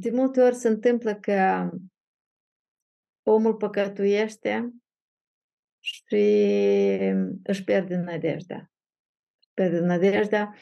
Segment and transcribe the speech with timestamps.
[0.00, 1.70] de multe ori se întâmplă că
[3.22, 4.70] omul păcătuiește
[5.80, 6.26] și
[7.42, 8.70] își pierde nădejdea.
[9.54, 10.54] Pierde nădejdea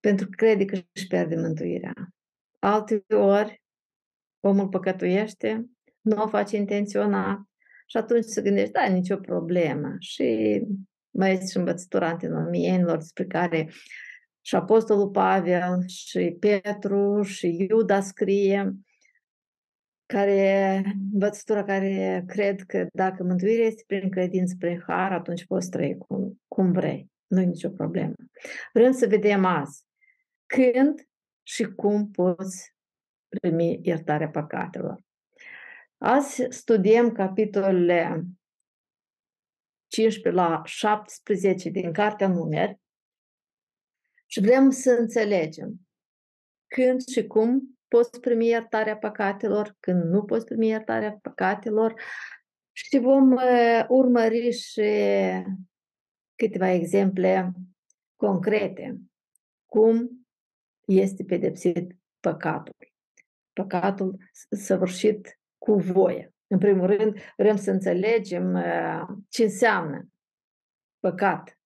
[0.00, 1.94] pentru că crede că își pierde mântuirea.
[2.58, 3.62] Alte ori,
[4.40, 7.38] omul păcătuiește, nu o face intenționat
[7.86, 9.96] și atunci se gândește, da, nicio problemă.
[9.98, 10.60] Și
[11.10, 13.70] mai este și învățătura antinomienilor despre care
[14.40, 18.74] și Apostolul Pavel și Petru și Iuda scrie,
[20.06, 25.96] care, învățătura care cred că dacă mântuirea este prin credință, prin har, atunci poți trăi
[25.98, 27.10] cum, cum vrei.
[27.26, 28.14] Nu e nicio problemă.
[28.72, 29.84] Vrem să vedem azi
[30.46, 31.08] când
[31.42, 32.74] și cum poți
[33.28, 35.04] primi iertarea păcatelor.
[35.98, 38.24] Azi studiem capitolele
[39.86, 42.80] 15 la 17 din Cartea Numeri
[44.30, 45.80] și vrem să înțelegem
[46.66, 51.94] când și cum poți primi iertarea păcatelor, când nu poți primi iertarea păcatelor
[52.72, 54.90] și vom uh, urmări și
[56.34, 57.52] câteva exemple
[58.16, 58.98] concrete.
[59.66, 60.26] Cum
[60.86, 62.76] este pedepsit păcatul.
[63.52, 64.18] Păcatul
[64.50, 66.34] săvârșit cu voie.
[66.46, 70.08] În primul rând, vrem să înțelegem uh, ce înseamnă
[70.98, 71.60] păcat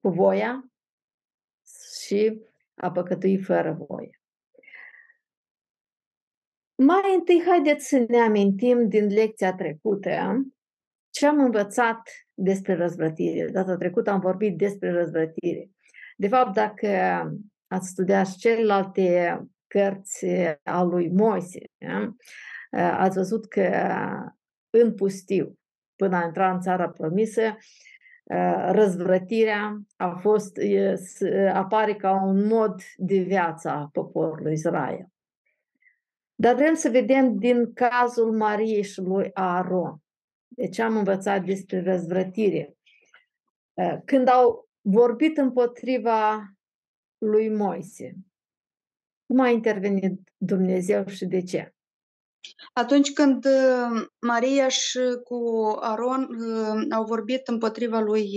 [0.00, 0.70] cu voia
[2.06, 2.40] și
[2.74, 4.20] a păcătui fără voie.
[6.74, 10.10] Mai întâi, haideți să ne amintim din lecția trecută
[11.10, 12.02] ce am învățat
[12.34, 13.48] despre răzvrătire.
[13.50, 15.70] Data trecută am vorbit despre răzvrătire.
[16.16, 16.88] De fapt, dacă
[17.66, 20.26] ați studiat celelalte cărți
[20.62, 21.58] a lui Moise,
[22.70, 23.70] ați văzut că
[24.70, 25.58] în pustiu,
[25.96, 27.56] până a intra în țara promisă,
[28.70, 30.58] răzvrătirea a fost,
[31.52, 35.06] apare ca un mod de viață a poporului Israel.
[36.34, 40.00] Dar vrem să vedem din cazul Mariei și lui Aaron.
[40.48, 42.76] Deci am învățat despre răzvrătire.
[44.04, 46.50] Când au vorbit împotriva
[47.18, 48.16] lui Moise,
[49.26, 51.74] cum a intervenit Dumnezeu și de ce?
[52.72, 55.38] Atunci când uh, Maria și cu
[55.80, 58.28] Aron uh, au vorbit împotriva lui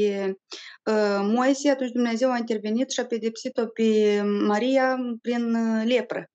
[0.86, 5.56] uh, Moise, atunci Dumnezeu a intervenit și a pedepsit-o pe Maria prin
[5.86, 6.30] lepră.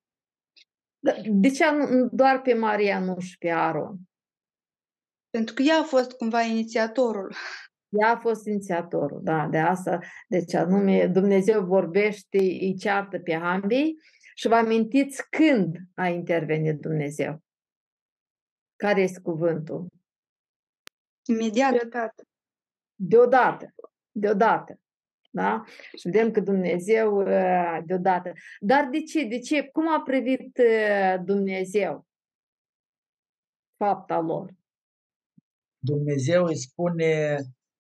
[0.98, 1.64] Da, de ce
[2.10, 3.96] doar pe Maria, nu și pe Aron?
[5.30, 7.34] Pentru că ea a fost cumva inițiatorul.
[7.88, 9.98] Ea a fost inițiatorul, da, de asta.
[10.28, 13.96] Deci anume Dumnezeu vorbește, îi ceartă pe ambii
[14.34, 17.44] și vă amintiți când a intervenit Dumnezeu.
[18.76, 19.86] Care este cuvântul?
[21.26, 21.70] Imediat.
[21.70, 22.22] Deodată.
[22.94, 23.74] Deodată.
[24.10, 24.78] Deodată.
[25.30, 25.64] Da?
[25.98, 28.32] Și vedem că Dumnezeu uh, deodată.
[28.60, 29.24] Dar de ce?
[29.24, 29.68] De ce?
[29.68, 32.06] Cum a privit uh, Dumnezeu
[33.76, 34.54] fapta lor?
[35.78, 37.36] Dumnezeu îi spune,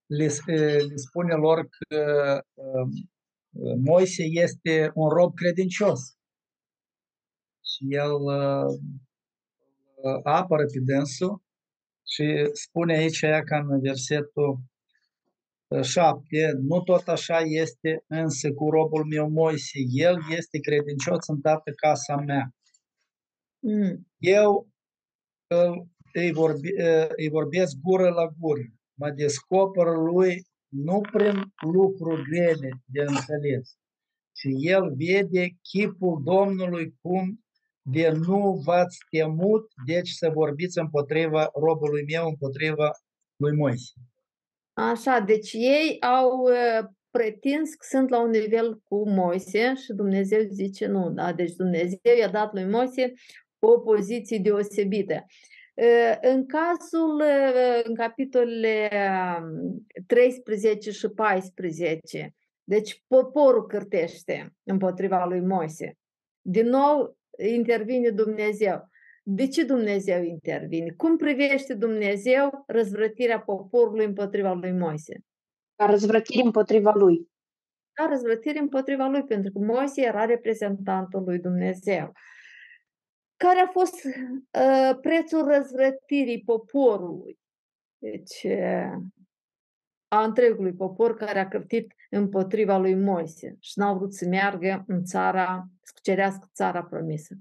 [0.06, 2.88] le, le spune lor că uh,
[3.84, 6.00] Moise este un rob credincios.
[7.64, 8.12] Și el
[10.22, 11.42] apără pe dânsul
[12.06, 14.58] și spune aici ca în versetul
[15.82, 21.70] 7, nu tot așa este însă cu robul meu Moise, el este credincios în toată
[21.70, 22.54] casa mea.
[23.58, 24.06] Mm.
[24.18, 24.68] Eu
[26.12, 26.68] îi, vorbi,
[27.16, 28.62] îi vorbesc gură la gură,
[28.94, 33.76] mă descoperă lui nu prin lucruri grele de înțeles,
[34.36, 37.43] și el vede chipul Domnului cum
[37.86, 42.90] de nu v-ați temut, deci să vorbiți împotriva robului meu, împotriva
[43.36, 43.92] lui Moise.
[44.72, 50.40] Așa, deci ei au uh, pretins că sunt la un nivel cu Moise și Dumnezeu
[50.50, 51.32] zice nu, da?
[51.32, 53.12] Deci Dumnezeu i-a dat lui Moise
[53.58, 55.24] o poziție deosebită.
[55.74, 58.90] Uh, în cazul, uh, în capitolele
[60.06, 62.34] 13 um, și 14,
[62.64, 65.98] deci poporul cârtește împotriva lui Moise.
[66.40, 68.88] Din nou, intervine Dumnezeu.
[69.22, 70.90] De ce Dumnezeu intervine?
[70.96, 75.18] Cum privește Dumnezeu răzvrătirea poporului împotriva lui Moise?
[75.76, 77.28] Ca răzvrătire împotriva lui.
[77.92, 82.12] Ca răzvrătire împotriva lui, pentru că Moise era reprezentantul lui Dumnezeu.
[83.36, 87.38] Care a fost uh, prețul răzvrătirii poporului?
[87.98, 88.92] Deci, uh,
[90.08, 95.04] a întregului popor care a cărtit împotriva lui Moise și n-au vrut să meargă în
[95.04, 95.68] țara,
[96.04, 97.34] să cucerească țara promisă.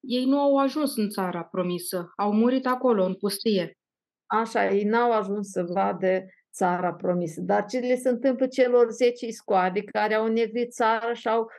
[0.00, 3.78] Ei nu au ajuns în țara promisă, au murit acolo, în pustie.
[4.26, 7.40] Așa, ei n-au ajuns să vadă țara promisă.
[7.40, 11.50] Dar ce le se întâmplă celor 10 scoade care au negrit țara și au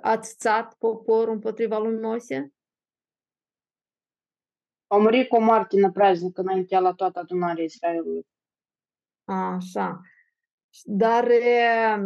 [0.00, 2.52] a țat poporul împotriva lui Moise?
[4.86, 8.26] Au murit cu o moarte năpraznică înaintea la toată adunarea Israelului.
[9.24, 10.00] Așa.
[10.84, 11.98] Dar e,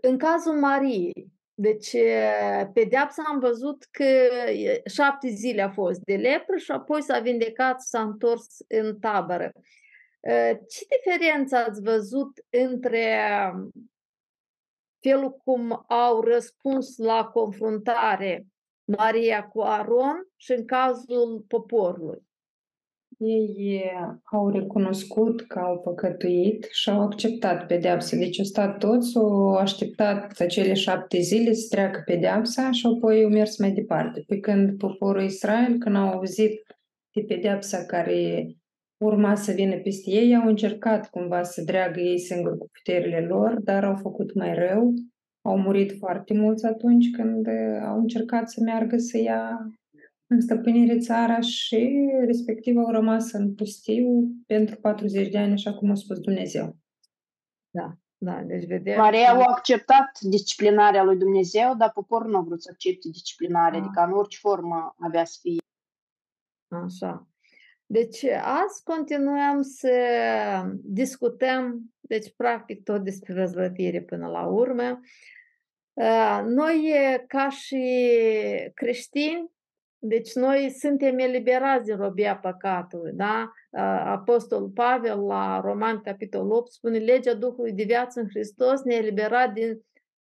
[0.00, 6.16] în cazul Mariei, deci e, pedeapsa am văzut că e, șapte zile a fost de
[6.16, 9.52] lepră și apoi s-a vindecat, s-a întors în tabără.
[10.20, 13.20] E, Ce diferență ați văzut între
[15.00, 18.46] felul cum au răspuns la confruntare
[18.84, 22.27] Maria cu Aron și în cazul poporului?
[23.20, 23.82] Ei
[24.24, 28.16] au recunoscut că au păcătuit și au acceptat pedeapsa.
[28.16, 33.30] Deci au stat toți, au așteptat acele șapte zile să treacă pedeapsa și apoi au
[33.30, 34.24] mers mai departe.
[34.26, 36.62] Pe când poporul Israel, când au auzit
[37.14, 38.46] de pedeapsa care
[39.04, 43.60] urma să vină peste ei, au încercat cumva să dreagă ei singuri cu puterile lor,
[43.60, 44.94] dar au făcut mai rău.
[45.42, 47.48] Au murit foarte mulți atunci când
[47.84, 49.58] au încercat să meargă să ia
[50.30, 55.90] în stăpânire țara și respectiv au rămas în pustiu pentru 40 de ani, așa cum
[55.90, 56.76] a spus Dumnezeu.
[57.70, 58.98] Da, da, deci vedem...
[58.98, 63.84] Maria a acceptat disciplinarea lui Dumnezeu, dar poporul nu a vrut să accepte disciplinarea, Ah.
[63.84, 65.58] adică în orice formă avea să fie.
[66.84, 67.28] Așa.
[67.86, 69.90] Deci azi continuăm să
[70.82, 75.00] discutăm, deci practic tot despre răzvătire până la urmă.
[75.92, 76.92] Uh, Noi,
[77.26, 77.84] ca și
[78.74, 79.50] creștini,
[79.98, 83.50] deci noi suntem eliberați din robia păcatului, da?
[83.70, 88.96] Uh, Apostolul Pavel la Roman, capitolul 8, spune legea Duhului de viață în Hristos ne-a
[88.96, 89.80] eliberat din,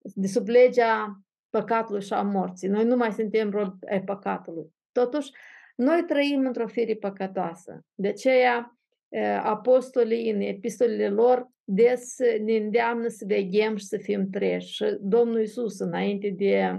[0.01, 1.19] de sub legea
[1.49, 2.67] păcatului și a morții.
[2.67, 4.73] Noi nu mai suntem robi ai păcatului.
[4.91, 5.31] Totuși,
[5.75, 7.85] noi trăim într-o fire păcătoasă.
[7.93, 8.77] De aceea,
[9.09, 14.73] eh, apostolii în epistolele lor des ne îndeamnă să veghem și să fim treji.
[14.73, 16.77] Și Domnul Iisus, înainte de eh,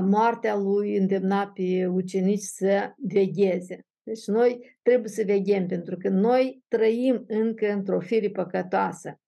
[0.00, 3.86] moartea lui, îndemna pe ucenici să vegheze.
[4.02, 9.20] Deci noi trebuie să veghem, pentru că noi trăim încă într-o fire păcătoasă.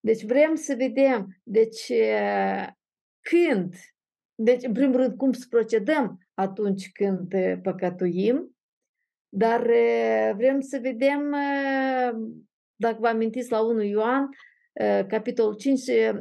[0.00, 2.66] Deci vrem să vedem, deci eh,
[3.20, 3.74] când,
[4.34, 8.56] deci în primul rând cum să procedăm atunci când eh, păcătuim,
[9.28, 12.12] dar eh, vrem să vedem, eh,
[12.74, 14.28] dacă vă amintiți la 1 Ioan, eh,
[15.08, 16.12] capitolul 5, eh,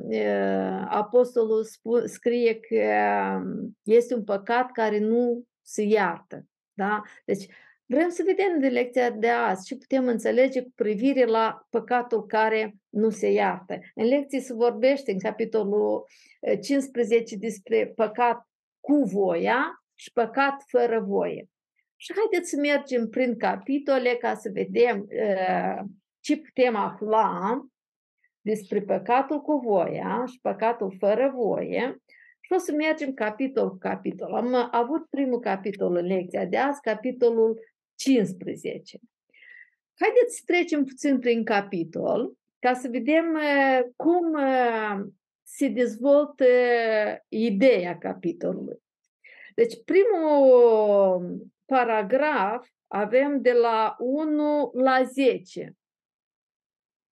[0.88, 3.42] apostolul spu- scrie că eh,
[3.84, 6.46] este un păcat care nu se iartă.
[6.74, 7.02] Da?
[7.26, 7.46] Deci
[7.86, 12.76] vrem să vedem de lecția de azi și putem înțelege cu privire la păcatul care
[12.90, 13.80] nu se iartă.
[13.96, 16.06] În lecție se vorbește în capitolul
[16.40, 18.48] eh, 15 despre păcat
[18.80, 21.48] cu voia și păcat fără voie.
[21.96, 25.84] Și haideți să mergem prin capitole ca să vedem uh,
[26.20, 27.66] ce putem afla
[28.44, 32.02] despre păcatul cu voia și păcatul fără voie.
[32.40, 34.34] Și o să mergem capitol cu capitol.
[34.34, 37.60] Am uh, avut primul capitol în lecția de azi, capitolul
[37.96, 39.00] 15.
[40.00, 45.06] Haideți să trecem puțin prin capitol ca să vedem uh, cum uh,
[45.44, 46.46] se dezvoltă
[47.28, 48.82] ideea capitolului.
[49.56, 55.76] Deci primul paragraf avem de la 1 la 10.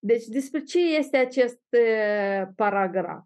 [0.03, 3.25] Deci despre ce este acest eh, paragraf?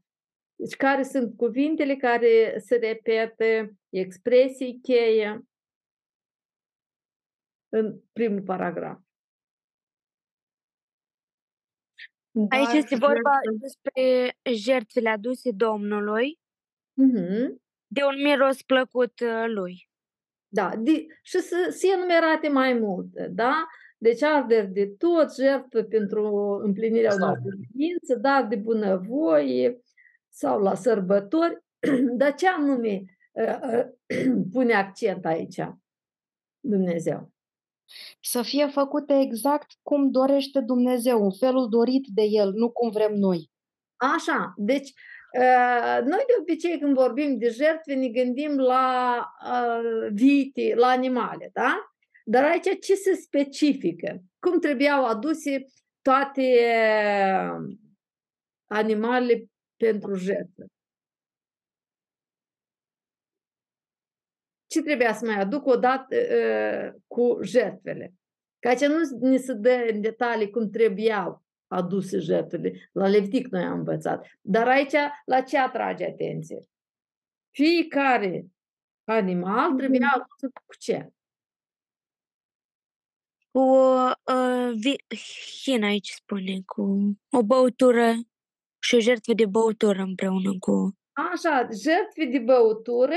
[0.56, 5.41] Deci care sunt cuvintele care se repetă, expresii cheie
[7.70, 9.00] în primul paragraf.
[12.50, 16.39] Aici Dar este vorba jertfă- despre jertfele aduse Domnului
[16.94, 17.62] Mhm.
[17.88, 19.89] de un miros plăcut uh, lui.
[20.48, 23.67] Da, de, și să se enumerate mai multe, da?
[24.06, 26.26] Deci arderi de tot, jertfă pentru
[26.64, 27.56] împlinirea unor Exact.
[27.56, 29.82] credințe, dar de bunăvoie
[30.30, 31.64] sau la sărbători.
[32.20, 33.86] Dar ce anume uh, uh,
[34.52, 35.62] pune accent aici
[36.60, 37.32] Dumnezeu?
[38.22, 43.14] Să fie făcute exact cum dorește Dumnezeu, în felul dorit de El, nu cum vrem
[43.14, 43.52] noi.
[43.96, 44.94] Așa, deci
[45.40, 51.50] uh, noi de obicei când vorbim de jertfe ne gândim la uh, vite, la animale,
[51.54, 51.95] da?
[52.27, 54.24] Dar aici ce se specifică?
[54.39, 55.65] Cum trebuiau aduse
[56.01, 57.77] toate uh,
[58.65, 60.65] animalele pentru jertfă?
[64.67, 68.13] Ce trebuia să mai aduc odată uh, cu jertfele?
[68.60, 72.89] Că aici nu ni se dă în detalii cum trebuiau aduse jertfele.
[72.91, 74.27] La Levitic noi am învățat.
[74.41, 76.60] Dar aici la ce atrage atenție?
[77.50, 78.46] Fiecare
[79.03, 81.14] animal trebuia adus cu ce?
[83.56, 85.16] Cu uh, vi-
[85.64, 86.82] hin aici spune, cu
[87.32, 88.14] o băutură
[88.80, 90.98] Și o jertfă de băutură împreună cu...
[91.14, 93.16] Așa, jertfe de băutură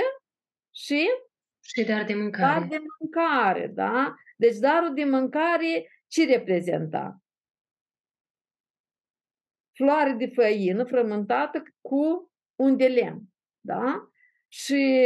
[0.75, 1.09] și
[1.61, 2.67] Și dar de dar mâncare.
[2.67, 4.15] de mâncare, da?
[4.37, 7.23] Deci darul de mâncare ce reprezenta?
[9.73, 13.23] Floare de făină frământată cu un de lemn,
[13.61, 14.09] da?
[14.49, 15.05] Și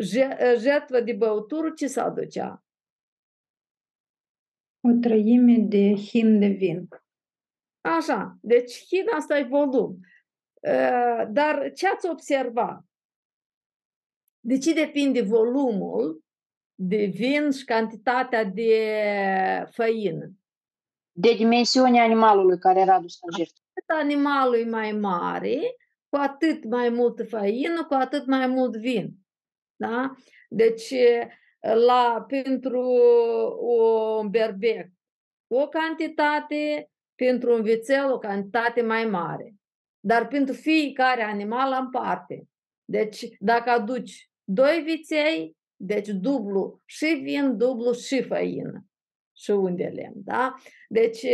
[0.00, 2.62] je- jertfă de băutură ce se aducea?
[4.88, 6.88] O trăime de hin de vin.
[7.80, 9.98] Așa, deci hin asta e volum.
[10.60, 12.84] Uh, Dar ce ați observat?
[14.40, 16.24] De ce depinde volumul
[16.74, 18.92] de vin și cantitatea de
[19.70, 20.30] făină?
[21.12, 23.60] De dimensiunea animalului care era dus la jertfă.
[23.72, 25.58] cât animalul e mai mare,
[26.08, 29.14] cu atât mai multă făină, cu atât mai mult vin.
[29.76, 30.14] Da?
[30.48, 30.94] Deci,
[31.60, 32.80] la, pentru
[34.20, 34.88] un berbec,
[35.46, 39.54] o cantitate, pentru un vițel, o cantitate mai mare.
[40.00, 42.42] Dar pentru fiecare animal în parte.
[42.84, 48.84] Deci, dacă aduci doi viței, deci dublu și vin, dublu și făină.
[49.36, 50.54] Și un de lemn, da?
[50.88, 51.26] Deci,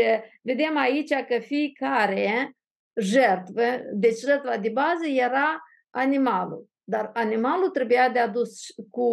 [0.42, 2.56] vedem aici că fiecare
[3.00, 3.62] jertvă,
[3.92, 6.68] deci jertva de bază era animalul.
[6.84, 9.08] Dar animalul trebuia de adus cu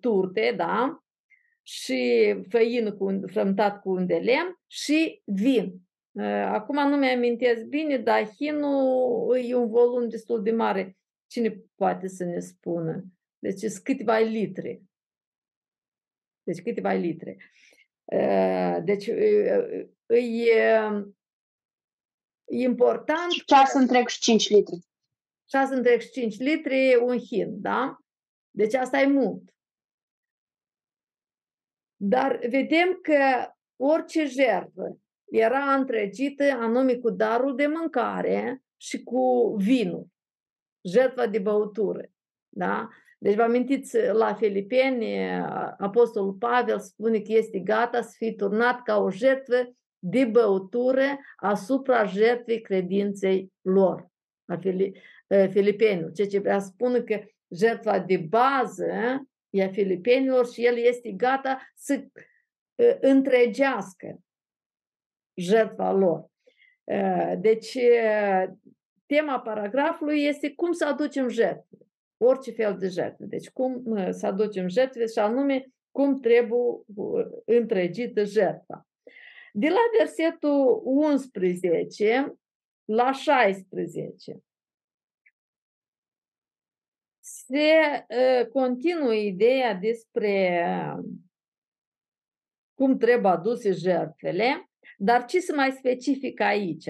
[0.00, 1.02] turte, da?
[1.62, 5.80] Și făină cu, un- frămtat cu un de lemn și vin.
[6.10, 10.96] Uh, Acum nu mi-amintesc bine, dar hinul e un volum destul de mare.
[11.26, 13.04] Cine poate să ne spună?
[13.38, 14.82] Deci sunt câteva litri.
[16.42, 17.36] Deci câteva litri.
[18.04, 20.64] Uh, Deci uh, e
[22.50, 24.78] e important 6 întreg și 5 litri.
[25.52, 27.98] 6 întreg și 5 litri un hin, da?
[28.50, 29.42] Deci asta e mult.
[31.96, 34.98] Dar vedem că orice jertfă
[35.30, 40.06] era întregită anume cu darul de mâncare și cu vinul,
[40.88, 42.10] jertfa de băutură.
[42.48, 42.88] Da?
[43.18, 45.30] Deci vă amintiți la Filipeni,
[45.78, 52.04] Apostolul Pavel spune că este gata să fie turnat ca o jertfă de băutură asupra
[52.04, 54.08] jertfei credinței lor.
[54.44, 54.92] A Fili-
[55.50, 56.12] Filipenilor.
[56.12, 58.86] Ceea ce vrea să spună că jertfa de bază
[59.50, 62.04] e a filipenilor și el este gata să
[62.74, 64.20] uh, întregească
[65.34, 66.30] jertfa lor.
[66.84, 68.44] Uh, Deci, uh,
[69.06, 71.76] tema paragrafului este cum să aducem jertfe.
[72.16, 73.24] Orice fel de jertfe.
[73.24, 78.86] Deci, cum uh, să aducem jertfe și anume cum trebuie uh, întregită jertfa.
[79.52, 82.34] De la versetul 11
[82.84, 84.42] la 16
[87.50, 90.64] se uh, continuă ideea despre
[90.96, 91.04] uh,
[92.74, 96.84] cum trebuie aduse jertfele, dar ce se mai specific aici?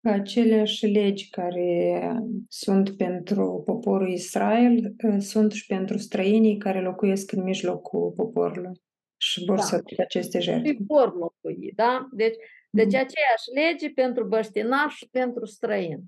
[0.00, 2.00] Că aceleași legi care
[2.48, 8.82] sunt pentru poporul Israel uh, sunt și pentru străinii care locuiesc în mijlocul poporului
[9.16, 9.62] și vor Da.
[9.62, 10.68] să aducă aceste jertfe.
[10.68, 12.08] Și vor locui, da?
[12.12, 12.36] Deci,
[12.70, 12.94] deci Mhm.
[12.94, 16.00] aceeași lege pentru băștinaș și pentru străin.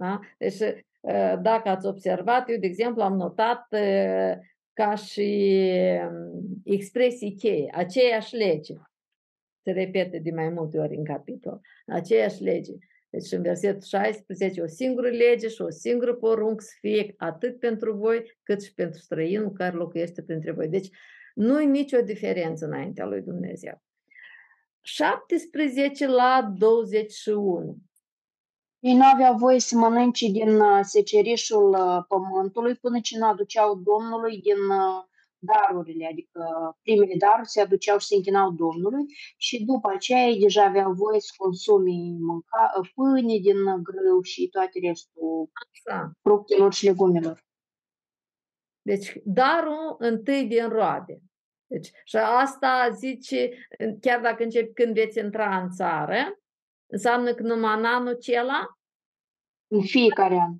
[0.00, 0.20] Da?
[0.38, 0.60] Deci,
[1.00, 4.32] uh, dacă ați observat, eu, de exemplu, am notat uh,
[4.72, 5.50] ca și
[6.10, 8.74] um, expresii cheie, aceeași lege.
[9.62, 11.60] Se repete de mai multe ori în capitol.
[11.86, 12.72] Aceeași lege.
[13.10, 17.92] Deci în versetul 16, o singură lege și o singură poruncă să fie atât pentru
[17.92, 20.68] voi, cât și pentru străinul care locuiește printre voi.
[20.68, 20.88] Deci
[21.34, 23.82] nu e nicio diferență înaintea lui Dumnezeu.
[24.80, 27.76] 17 la 21.
[28.80, 33.74] Ei nu aveau voie să mănânce din uh, secerișul uh, pământului până ce nu aduceau
[33.74, 35.04] Domnului din uh,
[35.38, 36.42] darurile, adică
[36.82, 39.04] primele daruri se aduceau și se închinau Domnului
[39.36, 44.22] și după aceea ei deja aveau voie să consume mânca, uh, pâine din uh, grâu
[44.22, 45.50] și toate restul
[45.84, 46.10] Da.
[46.22, 47.44] fructelor și legumelor.
[48.82, 51.20] Deci darul întâi din roade.
[51.66, 53.50] Deci, și asta zice,
[54.00, 56.40] chiar dacă începi când veți intra în țară,
[56.90, 58.78] înseamnă că numai în anul acela,
[59.72, 60.54] În fiecare an.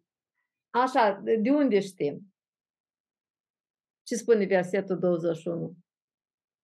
[0.82, 2.20] așa, de de unde știm?
[4.02, 5.74] Ce spune versetul 21?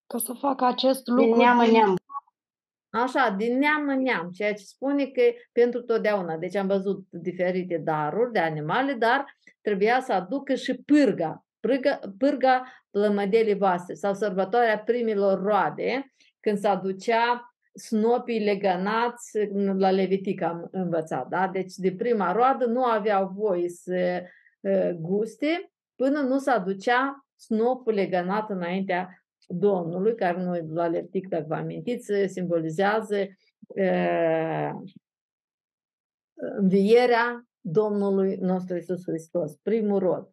[0.07, 1.97] Ca să facă acest Din lucru neam în din- neam.
[2.91, 6.37] Așa, din neam în neam, ceea ce spune că pentru totdeauna.
[6.37, 9.25] Deci am văzut diferite daruri de animale, dar
[9.61, 16.69] trebuia să aducă și pârga, pârga, pârga plămădelii voastre sau sărbătoarea primilor roade, când se
[16.69, 21.29] aducea snopii legănați la Levitic am învățat.
[21.29, 21.49] Da?
[21.49, 24.23] Deci de prima roadă nu aveau voie să
[24.61, 31.45] uh, guste până nu se aducea snopul legănat înaintea Domnului, care noi la Levitic, dacă
[31.49, 33.17] vă amintiți, simbolizează
[33.67, 34.71] uh,
[36.35, 40.31] învierea Domnului nostru Isus Hristos, primul rod.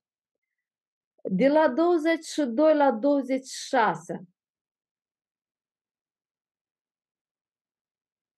[1.32, 4.24] De la 22 la 26.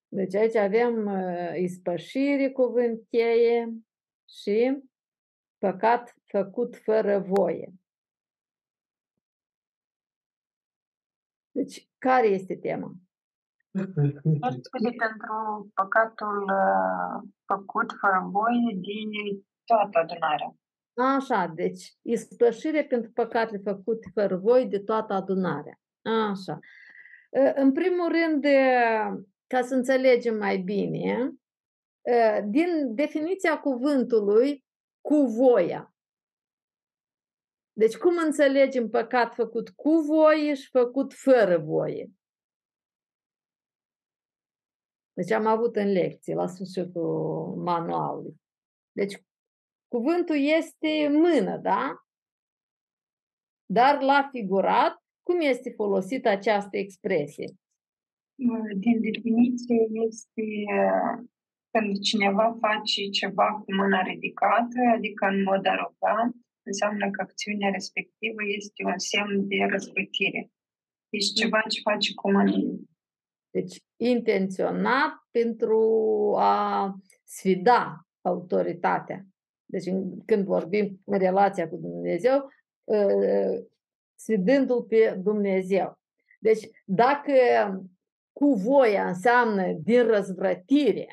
[0.08, 3.72] Deci aici avem uh, ispășire, cuvânt cheie
[4.28, 4.82] și
[5.58, 7.72] păcat făcut fără voie.
[11.50, 12.92] Deci, care este tema?
[14.62, 19.10] Scuze pentru păcatul uh, făcut fără voie din
[19.64, 20.56] toată adunarea.
[20.94, 25.80] Așa, deci ispășire pentru păcatele făcute fără voie de toată adunarea.
[26.02, 26.58] Așa.
[27.30, 31.32] Uh, în primul rând, uh, ca să înțelegem mai bine,
[32.48, 34.64] din definiția cuvântului
[35.00, 35.94] cu voia.
[37.72, 42.10] Deci cum înțelegem păcat făcut cu voie și făcut fără voie?
[45.12, 48.34] Deci am avut în lecție la sfârșitul manualului.
[48.92, 49.22] Deci
[49.88, 52.04] cuvântul este mână, da?
[53.66, 57.56] Dar la figurat, cum este folosită această expresie?
[58.76, 60.44] Din definiție este
[61.70, 68.40] când cineva face ceva cu mâna ridicată, adică în mod arogant, înseamnă că acțiunea respectivă
[68.56, 70.50] este un semn de răzbătire.
[71.08, 72.52] Deci ceva ce face cu mâna.
[73.50, 75.80] Deci intenționat pentru
[76.38, 79.26] a sfida autoritatea.
[79.64, 79.84] Deci
[80.26, 82.48] când vorbim în relația cu Dumnezeu,
[84.14, 85.98] sfidându-L pe Dumnezeu.
[86.38, 87.32] Deci dacă
[88.38, 91.08] cu voia înseamnă din răzvrătire,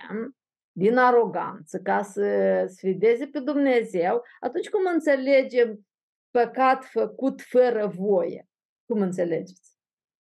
[0.72, 5.88] din aroganță, ca să sfideze pe Dumnezeu, atunci cum înțelegem
[6.32, 8.48] păcat făcut fără voie?
[8.86, 9.77] Cum înțelegeți?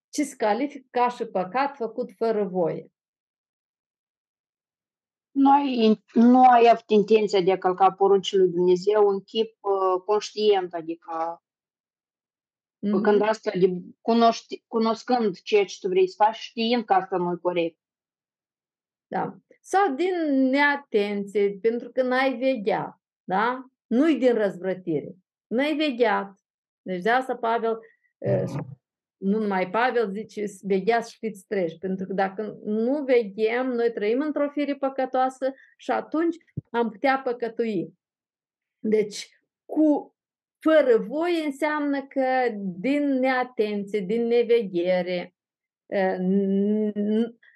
[0.09, 2.91] Ce se califică ca și păcat făcut fără voie?
[5.31, 10.01] Nu ai, nu ai avut intenția de a călca poruncile lui Dumnezeu în chip uh,
[10.05, 11.42] conștient, adică
[12.87, 13.01] mm-hmm.
[13.03, 17.31] când asta de cunoști, cunoscând ceea ce tu vrei să faci, știind că asta nu
[17.31, 17.77] e corect.
[19.07, 19.37] Da.
[19.61, 23.65] Sau din neatenție, pentru că n-ai vegheat, da?
[23.87, 25.15] Nu-i din răzvrătire.
[25.47, 26.39] N-ai vegheat.
[26.81, 27.79] Deci de asta Pavel,
[29.17, 31.77] nu numai Pavel, zice, vegheați și fiți treji.
[31.77, 36.35] Pentru că dacă nu veghem, noi trăim într-o fire păcătoasă și atunci
[36.69, 37.93] am putea păcătui.
[38.79, 39.29] Deci,
[39.65, 40.12] cu
[40.63, 45.33] fără voie înseamnă că din neatenție, din neveghere,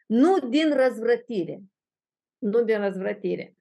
[0.06, 1.62] nu din răzvrătire.
[2.38, 3.56] Nu din răzvrătire.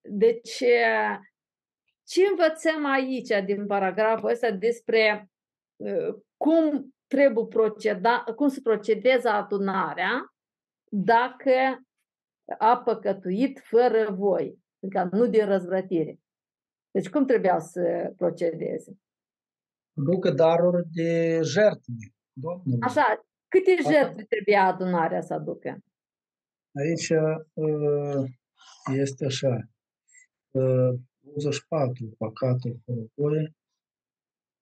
[0.00, 0.62] Deci,
[2.04, 5.30] ce învățăm aici din paragraful ăsta despre
[6.36, 10.34] cum trebuie proceda, cum să procedeze adunarea
[10.90, 11.86] dacă
[12.58, 16.18] a păcătuit fără voi, adică nu din răzvrătire.
[16.92, 18.96] Deci cum trebuia să procedeze?
[19.92, 21.92] Ducă daruri de jertfe.
[22.32, 22.80] Domnului.
[22.80, 25.78] Așa, Câte jertfe trebuia adunarea să aducă?
[26.80, 27.08] Aici
[27.54, 28.30] uh,
[28.94, 29.56] este așa.
[31.20, 33.54] 24, uh, păcatul fără voie.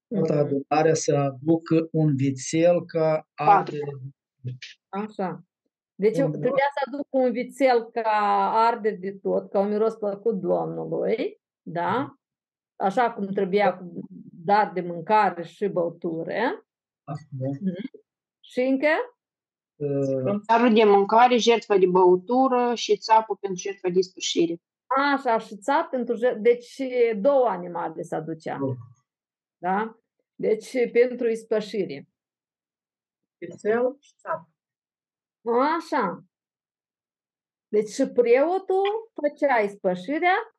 [0.08, 0.42] Toată mhm.
[0.44, 3.92] adunarea să aducă un vițel ca ardere.
[4.88, 5.44] Așa.
[5.94, 8.10] Deci un trebuia să aducă un vițel ca
[8.54, 12.19] arde de tot, ca un miros plăcut Domnului, da?
[12.80, 14.08] Așa cum trebuia cu
[14.44, 16.66] dar de mâncare și băutură.
[17.04, 17.12] Da.
[17.12, 18.00] Mm-hmm.
[18.40, 18.88] Și încă?
[20.46, 24.56] Darul de mâncare, jertfa de băutură și țapul pentru jertfa de spășire.
[24.86, 26.40] Așa, și țap pentru jertfa.
[26.40, 26.80] Deci
[27.16, 28.58] două animale se aducea.
[29.58, 29.98] Da?
[30.34, 32.08] Deci pentru ispășire.
[33.38, 34.48] Pițel și țap.
[35.76, 36.24] Așa.
[37.68, 40.54] Deci și preotul făcea ispășirea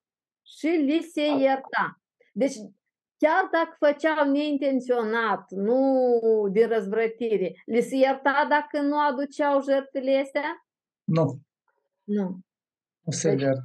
[0.46, 2.01] și li se ierta.
[2.32, 2.56] Deci
[3.18, 10.66] chiar dacă făceau neintenționat, nu din răzvrătire, li se ierta dacă nu aduceau jertfele astea?
[11.04, 11.40] Nu.
[12.04, 12.40] Nu.
[13.02, 13.58] Nu se deci,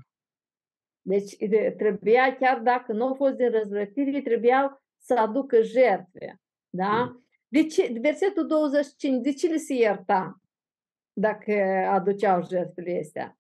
[1.03, 1.37] Deci
[1.77, 6.41] trebuia, chiar dacă nu au fost din răzvrătire, trebuiau să aducă jertfe.
[6.69, 7.21] Da?
[7.49, 10.41] De ce, versetul 25, de ce li se ierta
[11.13, 11.53] dacă
[11.89, 13.39] aduceau jertfele astea?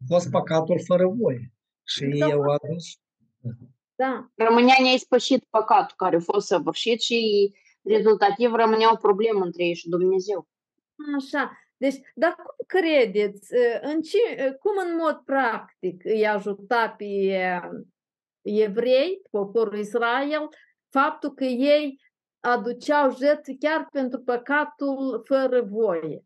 [0.00, 1.52] A fost păcatul fără voie.
[1.86, 2.26] Și da.
[2.26, 3.00] ei au adus
[3.98, 4.30] da.
[4.34, 9.88] Rămânea neispășit păcatul care a fost săvârșit și rezultativ rămânea o problemă între ei și
[9.88, 10.48] Dumnezeu.
[11.16, 11.58] Așa.
[11.76, 14.18] Deci, dar cum credeți, în ce,
[14.60, 17.04] cum în mod practic îi ajuta pe
[18.42, 20.48] evrei, poporul Israel,
[20.88, 22.00] faptul că ei
[22.40, 26.22] aduceau jertfe chiar pentru păcatul fără voie?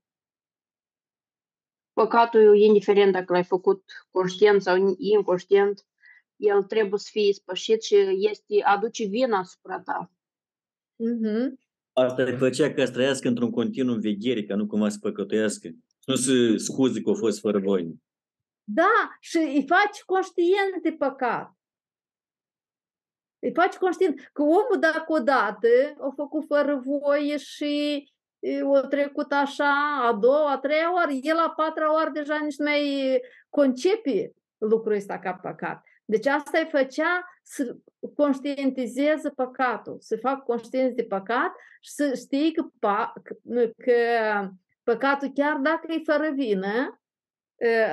[1.93, 5.87] păcatul, indiferent dacă l-ai făcut conștient sau inconștient,
[6.43, 7.97] el trebuie să fie spășit și
[8.31, 10.13] este, aduce vina asupra ta.
[10.97, 11.59] Mhm.
[11.93, 15.69] Asta îi făcea ca să trăiască într-un continuu veghere, ca nu cumva să păcătuiască.
[16.05, 17.95] Nu să scuze că a fost fără voie.
[18.65, 21.57] Da, și îi faci conștient de păcat.
[23.39, 25.69] Îi faci conștient că omul dacă odată
[26.01, 28.05] a făcut fără voie și
[28.39, 32.57] e, o trecut așa, a doua, a treia oară, el a patra oară deja nici
[32.57, 35.85] nu mai concepe lucrul ăsta ca păcat.
[36.13, 37.77] Deci asta îi făcea să
[38.17, 43.13] conștientizeze păcatul, să fac conștient de păcat și să știi că, pa,
[43.77, 43.95] că
[44.83, 47.01] păcatul chiar dacă e fără vină,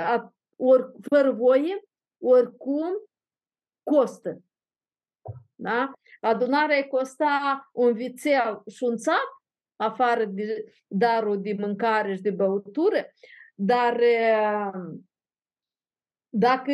[0.06, 1.84] a, ori fără voie,
[2.18, 2.88] oricum
[3.84, 4.42] costă.
[5.56, 5.92] Da?
[6.22, 9.44] Adunarea îi costa un vițel și un țap,
[9.76, 13.14] afară de darul de mâncare și de băutură,
[13.56, 14.02] dar
[16.30, 16.72] dacă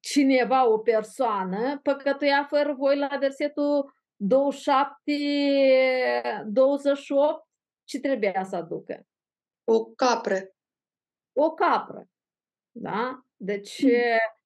[0.00, 7.48] cineva, o persoană, păcătuia fără voi la versetul 27, 28,
[7.84, 9.06] ce trebuia să aducă?
[9.64, 10.54] O capră.
[11.32, 12.08] O capră.
[12.70, 13.24] Da?
[13.36, 13.84] Deci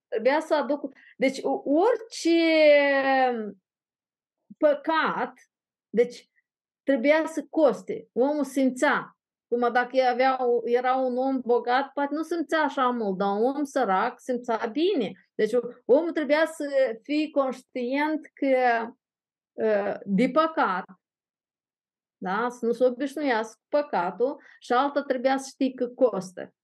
[0.09, 0.93] trebuia să aduc.
[1.17, 2.39] Deci orice
[4.59, 5.33] păcat,
[5.89, 6.29] deci
[6.83, 8.09] trebuia să coste.
[8.13, 9.19] Omul simțea.
[9.49, 13.65] Cum dacă avea, era un om bogat, poate nu simțea așa mult, dar un om
[13.65, 15.13] sărac simțea bine.
[15.35, 15.53] Deci
[15.85, 16.65] omul trebuia să
[17.03, 18.57] fie conștient că
[20.05, 20.85] de păcat,
[22.17, 22.47] da?
[22.49, 26.55] să nu se obișnuiască cu păcatul și alta trebuia să știi că costă.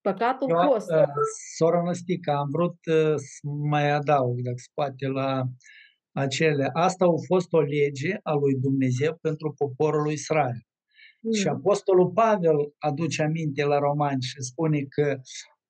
[0.00, 1.04] Păcatul Eu, costă.
[1.08, 1.22] Uh,
[1.56, 3.40] Sora Năstica, am vrut uh, să
[3.70, 5.42] mai adaug, dacă se poate, la
[6.12, 6.70] acele.
[6.72, 10.60] Asta a fost o lege a lui Dumnezeu pentru poporul lui Israel.
[11.20, 11.32] Mm.
[11.32, 15.20] Și Apostolul Pavel aduce aminte la romani și spune că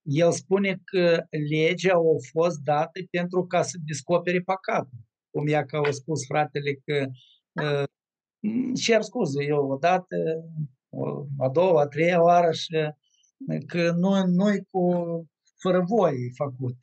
[0.03, 4.99] el spune că legea a fost dată pentru ca să descopere păcatul.
[5.31, 7.07] Cum ea că au spus fratele că
[7.63, 7.85] uh,
[8.75, 10.17] cer scuze eu odată,
[11.39, 12.77] a doua, a treia oară și
[13.67, 14.83] că nu, nu cu
[15.61, 16.77] fără voie făcut.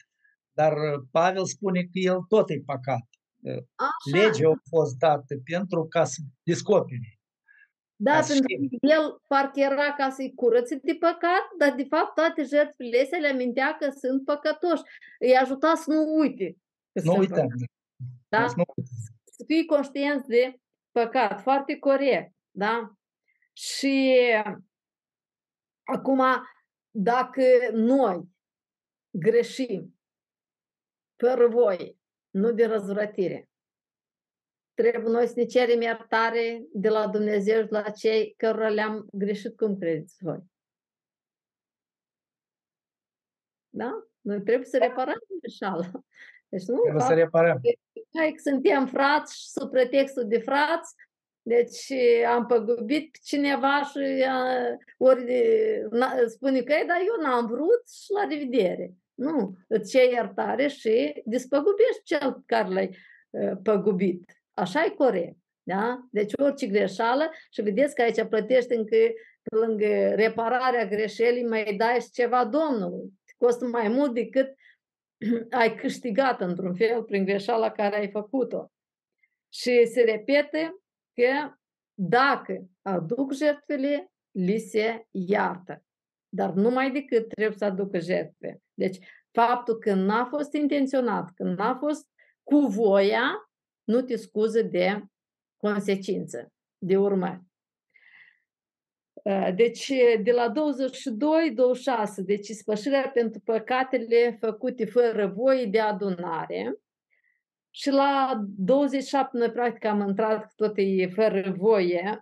[0.53, 0.73] Dar
[1.11, 3.09] Pavel spune că el tot e păcat.
[3.75, 4.17] Așa.
[4.17, 7.14] Legea a fost dată pentru ca să descopere.
[7.95, 12.13] Da, ca pentru că el parcă era ca să-i curățe de păcat, dar de fapt
[12.13, 14.83] toate jertfele astea le amintea că sunt păcătoși.
[15.19, 16.57] Îi ajuta să nu uite.
[17.03, 17.47] Nu uităm.
[18.27, 18.47] Da?
[19.23, 20.59] Să fii conștient de
[20.91, 21.41] păcat.
[21.41, 22.33] Foarte corect.
[22.51, 22.91] Da?
[23.53, 24.15] Și
[25.83, 26.21] acum,
[26.91, 28.23] dacă noi
[29.09, 29.99] greșim
[31.15, 31.97] fără voi,
[32.29, 33.49] nu de răzvrătire,
[34.75, 39.57] trebuie noi să ne cerem iertare de la Dumnezeu și la cei cărora le-am greșit,
[39.57, 40.39] cum credeți voi?
[43.69, 44.07] Da?
[44.21, 45.91] Noi trebuie să reparăm greșeala.
[46.49, 47.61] Deci nu trebuie să reparăm.
[48.17, 50.93] Hai că suntem frați și sub pretextul de frați,
[51.41, 51.91] deci
[52.27, 54.23] am păgubit pe cineva și
[54.97, 55.25] ori
[56.27, 58.93] spune că dar eu n-am vrut și la revedere.
[59.13, 62.97] Nu, îți cei iertare și despăgubești cel care l-ai
[63.63, 64.39] păgubit.
[64.55, 65.37] Așa e corect.
[65.63, 66.07] Da?
[66.11, 68.95] Deci orice greșeală și vedeți că aici plătești încă
[69.41, 73.13] pe lângă repararea greșelii mai dai și ceva Domnului.
[73.37, 74.53] Costă mai mult decât
[75.59, 78.71] ai câștigat într-un fel prin greșeala care ai făcut-o.
[79.53, 80.75] Și se repete
[81.13, 81.55] că
[81.93, 85.83] dacă aduc jertfele, li se iartă.
[86.29, 88.61] Dar numai decât trebuie să aducă jertfe.
[88.73, 88.97] Deci
[89.31, 92.09] faptul că n-a fost intenționat, că n-a fost
[92.43, 93.49] cu voia,
[93.85, 95.03] nu te scuză de
[95.57, 97.45] consecință, de urmă.
[99.55, 99.91] Deci,
[100.23, 100.55] de la 22-26,
[102.25, 106.75] deci spășirea pentru păcatele făcute fără voie de adunare.
[107.69, 112.21] Și la 27, noi practic am intrat tot e fără voie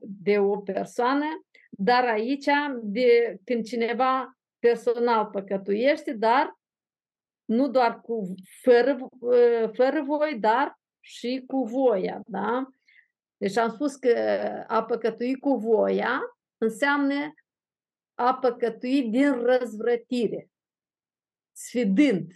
[0.00, 1.24] de o persoană,
[1.70, 2.46] dar aici,
[2.82, 6.60] de, când cineva personal păcătuiește, dar
[7.44, 8.98] nu doar cu fără,
[9.72, 12.68] fără voi, dar și cu voia, da?
[13.36, 14.14] Deci am spus că
[14.66, 16.20] a păcătui cu voia
[16.58, 17.32] înseamnă
[18.14, 20.50] a păcătui din răzvrătire,
[21.52, 22.32] sfidând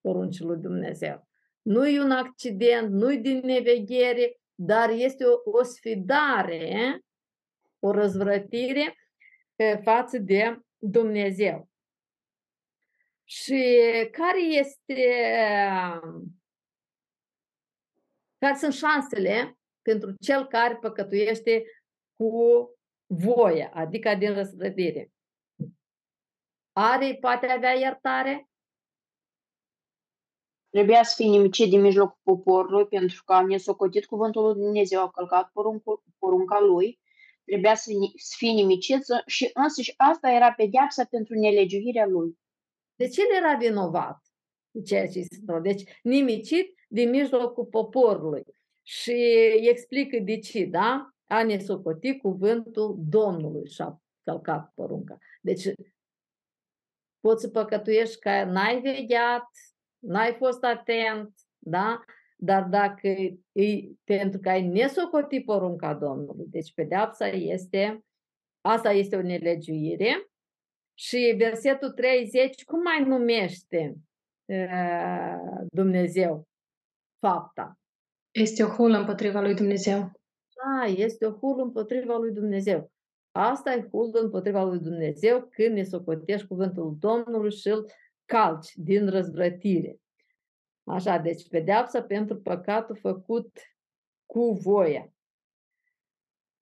[0.00, 1.28] poruncii lui Dumnezeu.
[1.62, 7.00] Nu e un accident, nu e din neveghere, dar este o, o sfidare,
[7.78, 8.94] o răzvrătire
[9.82, 11.69] față de Dumnezeu.
[13.30, 13.62] Și
[14.12, 15.02] care este
[18.38, 21.64] care sunt șansele pentru cel care păcătuiește
[22.16, 22.32] cu
[23.06, 25.12] voia, adică din răsvrăbire.
[26.72, 28.48] Are, poate avea iertare?
[30.70, 35.10] Trebuia să fie nimicit din mijlocul poporului pentru că a nesocotit cuvântul lui Dumnezeu, a
[35.10, 37.00] călcat poruncul, porunca lui,
[37.44, 42.38] trebuia să, să fie nimicit și însăși asta era pedeapsa pentru nelegiuirea lui.
[43.00, 44.18] Deci el era vinovat
[44.70, 48.42] de ceea ce se Deci nimicit din mijlocul poporului.
[48.82, 49.12] Și
[49.70, 51.10] explică de ce, da?
[51.26, 55.18] A nesocoti cuvântul Domnului și a călcat porunca.
[55.40, 55.64] Deci
[57.20, 59.48] poți să păcătuiești că n-ai vegheat,
[59.98, 62.04] n-ai fost atent, da?
[62.36, 63.08] Dar dacă
[63.52, 68.04] e, pentru că ai nesocotit porunca Domnului, deci pedeapsa este,
[68.60, 70.29] asta este o nelegiuire.
[71.00, 73.96] Și versetul 30, cum mai numește
[74.44, 76.48] uh, Dumnezeu
[77.18, 77.78] fapta?
[78.30, 80.12] Este o hulă împotriva lui Dumnezeu.
[80.54, 82.90] Da, este o hulă împotriva lui Dumnezeu.
[83.30, 87.90] Asta e hulă împotriva lui Dumnezeu când ne socotești cuvântul Domnului și îl
[88.24, 90.00] calci din răzvrătire.
[90.84, 93.58] Așa, deci pedeapsa pentru păcatul făcut
[94.26, 95.12] cu voia.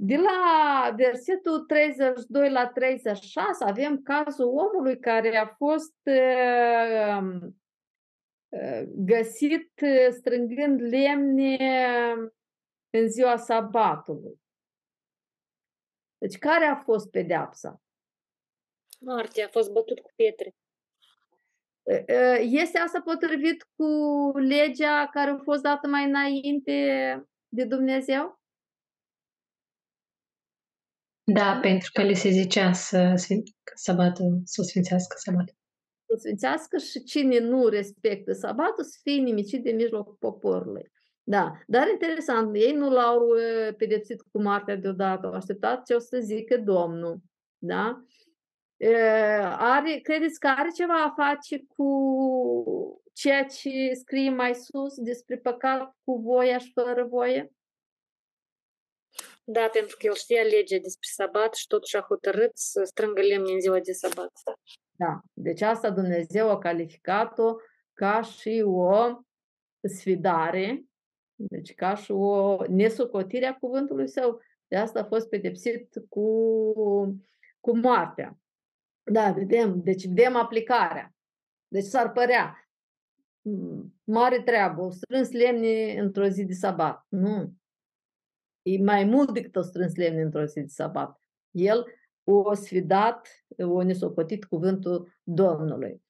[0.00, 7.40] De la versetul 32 la 36 avem cazul omului care a fost uh,
[8.48, 11.56] uh, găsit uh, strângând lemne
[12.90, 14.40] în ziua sabatului.
[16.18, 17.82] Deci care a fost pedeapsa?
[19.00, 20.54] Moartea, a fost bătut cu pietre.
[22.40, 23.84] Este asta potrivit cu
[24.34, 26.72] legea care a fost dată mai înainte
[27.48, 28.38] de Dumnezeu?
[31.33, 33.14] Da, pentru că le se zicea să,
[33.75, 35.55] sabatul, să sfințească sabatul.
[36.07, 40.91] Să sfințească și cine nu respectă sabatul să fie nimicit de mijlocul poporului.
[41.23, 43.21] Da, dar interesant, ei nu l-au
[43.77, 47.19] pedepsit cu moartea deodată, au așteptat ce o să zică Domnul.
[47.59, 48.03] Da?
[49.59, 51.91] are, credeți că are ceva a face cu
[53.12, 57.53] ceea ce scrie mai sus despre păcat cu voia și fără voie?
[59.50, 63.52] Da, pentru că el știa legea despre sabat și totuși a hotărât să strângă lemne
[63.52, 64.32] în ziua de sabat.
[64.90, 67.56] Da, deci asta Dumnezeu a calificat-o
[67.92, 69.22] ca și o
[69.88, 70.84] sfidare,
[71.34, 74.40] deci ca și o nesocotire a cuvântului său.
[74.66, 76.24] De asta a fost pedepsit cu,
[77.61, 78.38] cu moartea.
[79.02, 79.82] Da, vedem.
[79.82, 81.14] Deci vedem aplicarea.
[81.68, 82.68] Deci s-ar părea
[84.04, 87.06] mare treabă, o strâns lemne într-o zi de sabat.
[87.08, 87.52] Nu.
[88.72, 91.20] E mai mult decât o strâns lemne într-o zi de sabat.
[91.50, 91.87] El
[92.24, 93.28] o sfidat,
[93.59, 96.02] o nesocotit cuvântul Domnului.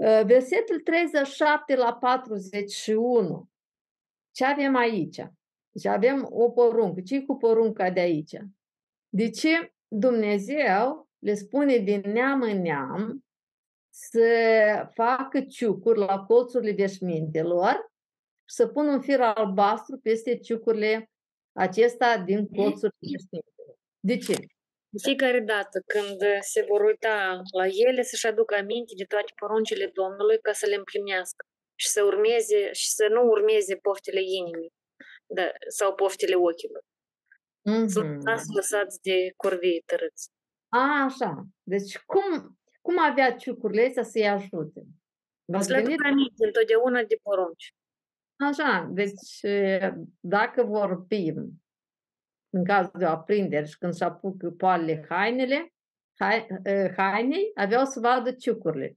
[0.00, 3.48] Ă, versetul 37 la 41.
[4.30, 5.16] Ce avem aici?
[5.70, 7.00] Deci avem o poruncă.
[7.00, 8.36] ce cu porunca de aici?
[9.08, 13.24] De ce Dumnezeu le spune din neam în neam
[13.94, 17.92] să facă ciucuri la colțurile veșmintelor
[18.44, 21.11] și să pună un fir albastru peste ciucurile
[21.52, 23.76] acesta din colțurile veșmintelor.
[24.00, 24.34] De ce?
[24.94, 29.86] De fiecare dată când se vor uita la ele, să-și aducă aminte de toate poruncile
[30.00, 34.72] Domnului ca să le împlinească și să urmeze și să nu urmeze poftele inimii
[35.26, 36.82] da, sau poftele ochilor.
[37.70, 37.86] Mm-hmm.
[37.86, 40.30] Sunt lăsați de corvii tărâți.
[40.68, 41.44] A, așa.
[41.62, 44.80] Deci cum, cum avea ciucurile astea să-i ajute?
[45.44, 46.00] V-ați gândit?
[46.04, 47.74] aminte întotdeauna de porunci.
[48.36, 49.40] Așa, deci
[50.20, 51.62] dacă vorbim
[52.50, 55.72] în caz de o aprindere și când se apucă poalele hainele,
[56.96, 58.96] hainei, aveau să vadă ciucurile.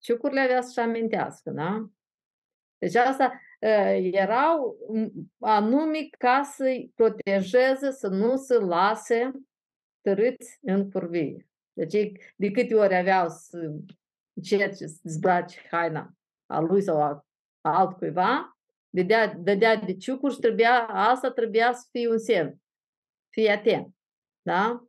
[0.00, 1.90] Ciucurile avea să-și amintească, da?
[2.78, 3.40] Deci asta
[4.12, 4.76] erau
[5.38, 9.30] anume ca să-i protejeze, să nu se lase
[10.00, 11.48] tărâți în curvie.
[11.72, 13.72] Deci de câte ori aveau să
[14.32, 16.14] încerce să zbraci haina
[16.46, 17.26] a lui sau a, a
[17.68, 22.60] altcuiva, dădea, dădea de ciucuri și trebuia, asta trebuia să fie un semn.
[23.28, 23.94] Fii atent.
[24.42, 24.86] Da?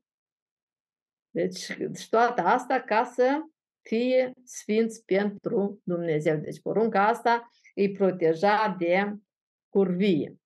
[1.29, 1.59] Deci,
[1.95, 3.41] și toată asta ca să
[3.81, 6.37] fie sfinți pentru Dumnezeu.
[6.37, 9.13] Deci porunca asta îi proteja de
[9.69, 10.37] curvie.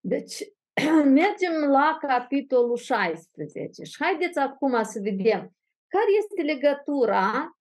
[0.00, 0.42] Deci,
[1.20, 7.58] mergem la capitolul 16 și haideți acum să vedem care este legătura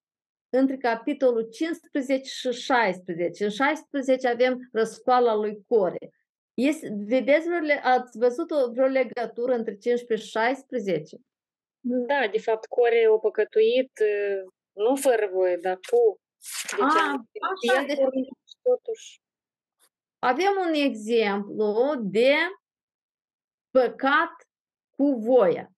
[0.50, 3.44] între capitolul 15 și 16.
[3.44, 6.10] În 16 avem răscoala lui Core.
[6.54, 7.48] Este, vedeți,
[7.82, 11.18] ați văzut o, vreo legătură între 15 și 16?
[11.80, 13.92] Da, de fapt, Core a păcătuit
[14.72, 16.20] nu fără voie, dar cu.
[16.70, 17.26] Deci, A,
[17.72, 17.98] așa, deci,
[18.62, 19.22] totuși.
[20.20, 22.34] Avem un exemplu de
[23.70, 24.32] păcat
[24.90, 25.72] cu voia,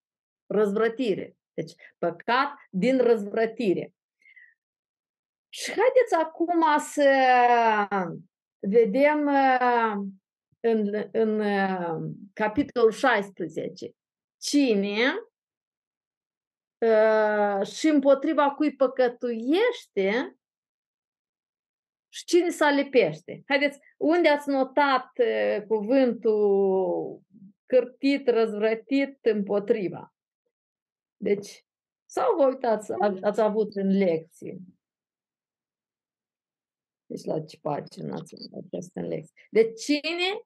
[0.46, 1.36] răzvrătire.
[1.54, 3.94] Deci păcat din răzvrătire.
[5.54, 7.12] Și haideți acum să
[8.60, 9.30] vedem
[10.60, 11.42] în, în
[12.34, 13.92] capitolul 16
[14.38, 14.98] cine
[17.64, 20.36] și împotriva cui păcătuiește
[22.14, 23.44] și cine se alipește.
[23.48, 25.12] Haideți, unde ați notat
[25.68, 27.22] cuvântul
[27.66, 30.14] cârtit, răzvrătit, împotriva?
[31.18, 31.66] Deci,
[32.06, 34.60] sau vă uitați, ați avut în lecții.
[37.12, 39.34] Deci la ce pagină ați avut în lecții.
[39.50, 40.42] Deci cine,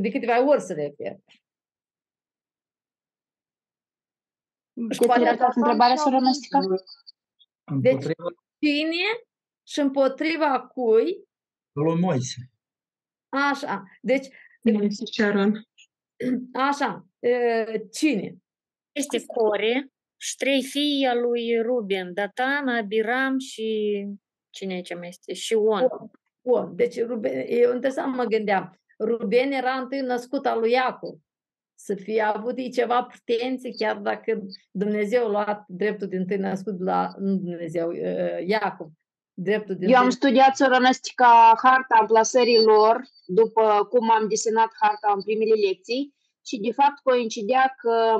[0.00, 1.16] de câteva ori se refer.
[4.72, 4.98] Deci,
[5.54, 6.58] întrebarea, soră Năstica?
[7.80, 8.02] Deci,
[8.58, 9.26] cine
[9.66, 11.28] și împotriva cui?
[11.72, 12.50] Lui Moise.
[13.28, 13.84] Așa.
[14.00, 14.28] Deci,
[14.62, 15.68] Moise și Aron.
[16.52, 17.06] Așa.
[17.92, 18.36] Cine?
[18.92, 24.06] Este Core și trei fii al lui Ruben, Datan, Abiram și
[24.52, 25.32] cine ce mai este?
[25.32, 25.86] Și On.
[26.42, 26.76] On.
[26.76, 28.80] Deci Ruben, eu interesant mă gândeam.
[28.98, 31.14] Ruben era întâi născut al lui Iacov.
[31.74, 37.12] Să fie avut ceva pretenții, chiar dacă Dumnezeu a luat dreptul din tâi născut la
[37.18, 37.90] nu Dumnezeu,
[38.46, 38.88] Iacov.
[39.34, 45.22] Dreptul din Eu am studiat Sorănăstica harta amplasării lor, după cum am desenat harta în
[45.22, 46.14] primele lecții,
[46.46, 48.16] și de fapt coincidea că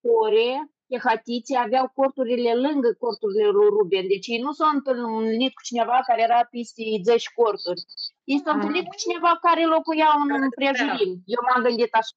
[0.00, 4.08] ore, Hatiții aveau corturile lângă corturile lui Ruben.
[4.08, 7.82] Deci ei nu s-au întâlnit cu cineva care era peste 10 corturi.
[8.24, 11.22] Ei s-au întâlnit cu cineva care locuia în împrejurim.
[11.24, 12.14] Eu m-am gândit așa.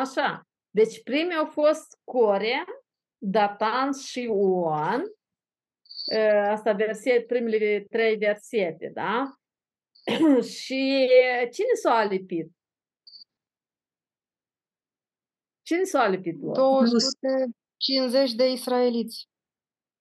[0.00, 0.48] Așa.
[0.70, 2.64] Deci primii au fost Core,
[3.18, 5.02] Datan și Oan.
[6.50, 9.36] Asta verset, primele trei versete, da?
[10.56, 11.10] și
[11.52, 12.55] cine s-a alipit?
[15.66, 16.54] Cine s-a alipit lor?
[16.54, 19.28] 250 de israeliți.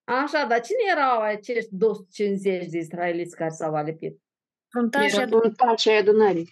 [0.03, 4.21] Așa, dar cine erau acești 250 de israeliți care s-au alipit?
[4.69, 5.97] Fruntașii adunării.
[5.97, 6.49] adunării.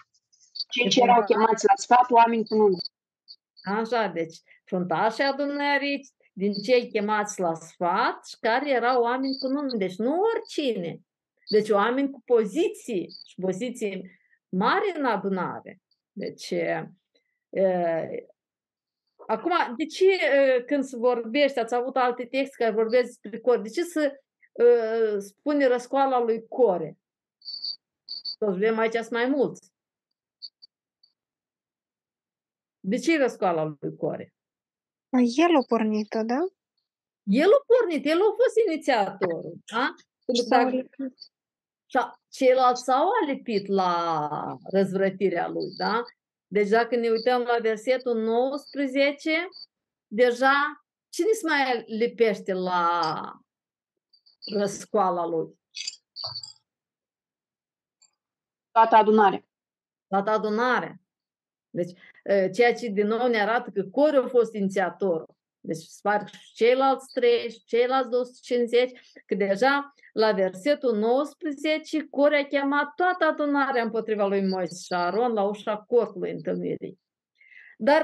[0.69, 2.77] Cei ce erau chemați la sfat, oameni cu nume.
[3.63, 9.77] Așa, deci fruntașii adunării, din cei chemați la sfat și care erau oameni cu nume.
[9.77, 10.99] Deci nu oricine.
[11.49, 15.81] Deci oameni cu poziții și poziții mari în adunare.
[16.11, 16.53] Deci
[19.27, 20.05] Acum, de ce
[20.65, 25.17] când se vorbește, ați avut alte texte care vorbesc despre core, de ce să uh,
[25.19, 26.97] spune răscoala lui core?
[28.37, 29.71] Toți vedem aici sunt mai mulți.
[32.79, 34.33] De ce e răscoala lui core?
[35.09, 36.47] El a pornit-o, da?
[37.23, 39.93] El a pornit, el a fost inițiatorul, da?
[40.35, 40.43] Și
[42.29, 46.03] ceilalți s-au alipit la răzvrătirea lui, da?
[46.53, 49.31] Deci dacă ne uităm la versetul 19,
[50.07, 53.21] deja cine se mai lipește la
[54.55, 55.59] răscoala lui?
[58.71, 59.45] Toată adunarea.
[60.07, 61.01] Toată adunarea.
[61.69, 61.99] Deci,
[62.53, 65.35] ceea ce din nou ne arată că Core a fost inițiatorul.
[65.65, 68.91] Deci sparg și ceilalți trei și ceilalți 250,
[69.25, 75.33] că deja la versetul 19, Core a chemat toată adunarea împotriva lui Moise și Aron
[75.33, 76.99] la ușa cortului întâlnirii.
[77.77, 78.03] Dar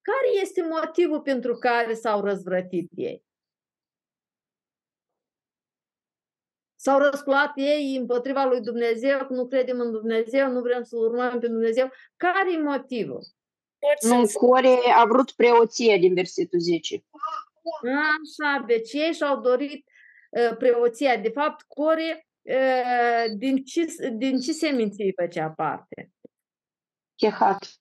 [0.00, 3.24] care este motivul pentru care s-au răzvrătit ei?
[6.74, 11.38] S-au răsculat ei împotriva lui Dumnezeu, că nu credem în Dumnezeu, nu vrem să-L urmăm
[11.38, 11.90] pe Dumnezeu.
[12.16, 13.26] Care e motivul?
[14.00, 17.04] Nu, Core a vrut preoție din versetul 10.
[17.82, 19.86] Așa, deci ei și-au dorit
[20.30, 21.16] uh, preoția.
[21.16, 26.12] De fapt, Core uh, din ce, din ce seminții făcea parte?
[27.14, 27.80] Chehat.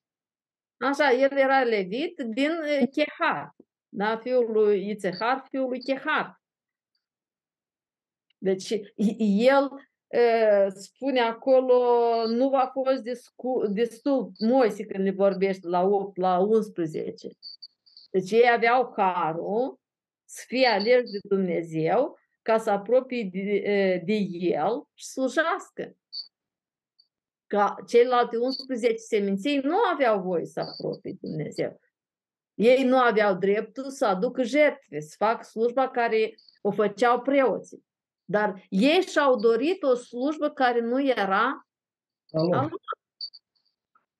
[0.78, 3.56] Așa, el era levit din uh, Chehat,
[3.90, 4.18] da?
[4.18, 6.42] fiul lui Ițehar, fiul lui Chehat.
[8.38, 8.70] Deci
[9.28, 9.70] el
[10.76, 11.77] spune acolo,
[12.27, 13.02] nu va fost
[13.69, 17.27] destul Moise când le vorbește la 8, la 11.
[18.12, 19.79] Deci ei aveau harul
[20.25, 25.98] să fie aleși de Dumnezeu ca să apropie de, de El și slujească.
[27.48, 31.79] Ca ceilalte 11 seminței nu aveau voie să apropie de Dumnezeu.
[32.54, 37.87] Ei nu aveau dreptul să aducă jertfe, să facă slujba care o făceau preoții.
[38.30, 41.67] Dar ei și-au dorit o slujbă care nu era
[42.32, 42.69] a lor.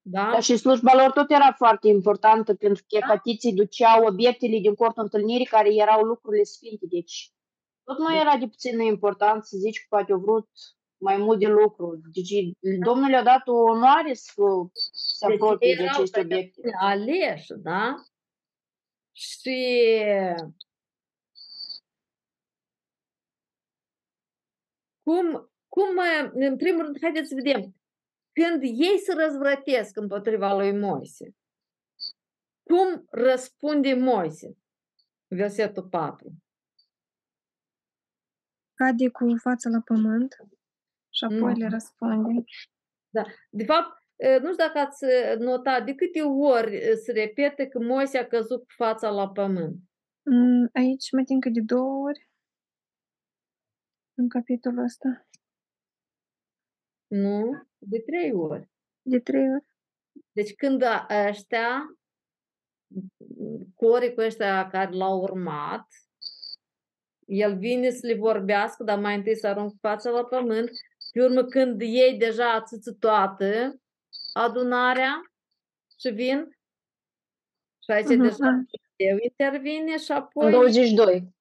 [0.02, 0.30] Da?
[0.32, 3.64] Dar și slujba lor tot era foarte importantă, pentru că chetiții da.
[3.64, 6.86] duceau obiectele din cortul întâlnirii care erau lucrurile sfinte.
[6.90, 7.32] Deci
[7.84, 10.50] tot nu era de puțină importanță să zici că poate au vrut
[10.98, 12.02] mai mult de lucru.
[12.14, 12.30] Deci
[12.86, 14.44] Domnul le-a dat o onoare să
[14.92, 16.70] se Deci apropie de erau aceste pe obiecte.
[16.80, 17.96] aleși, da?
[19.12, 20.00] Și
[25.08, 25.98] cum, cum,
[26.34, 27.76] în primul rând, haideți să vedem,
[28.32, 31.36] când ei se răzvrătesc împotriva lui Moise,
[32.64, 34.58] cum răspunde Moise?
[35.28, 36.34] Versetul 4.
[38.74, 40.36] Cade cu fața la pământ
[41.10, 41.60] și apoi Mhm.
[41.60, 42.44] le răspunde.
[43.50, 44.04] De fapt,
[44.42, 45.06] nu știu dacă ați
[45.38, 49.80] notat, de câte ori se repete că Moise a căzut cu fața la pământ.
[50.24, 52.27] Mm, Aici mă tin că de două ori
[54.18, 55.28] în capitolul ăsta.
[57.08, 57.64] Nu?
[57.78, 58.70] De trei ori.
[59.02, 59.66] De trei ori.
[60.32, 60.84] Deci când
[61.28, 61.98] ăștia,
[63.76, 65.88] corii cu ăștia care l-au urmat,
[67.26, 70.70] el vine să le vorbească, dar mai întâi să arunc fața la pământ.
[71.12, 73.82] Pe urmă, când ei deja ațâță toată
[74.34, 75.32] adunarea
[76.00, 76.58] și vin,
[77.84, 78.80] și aici Mhm, deja ah.
[78.96, 81.36] eu intervine și În apoi 22.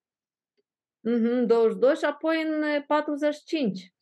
[1.09, 3.93] Mhm, 22 și apoi în eh, 45.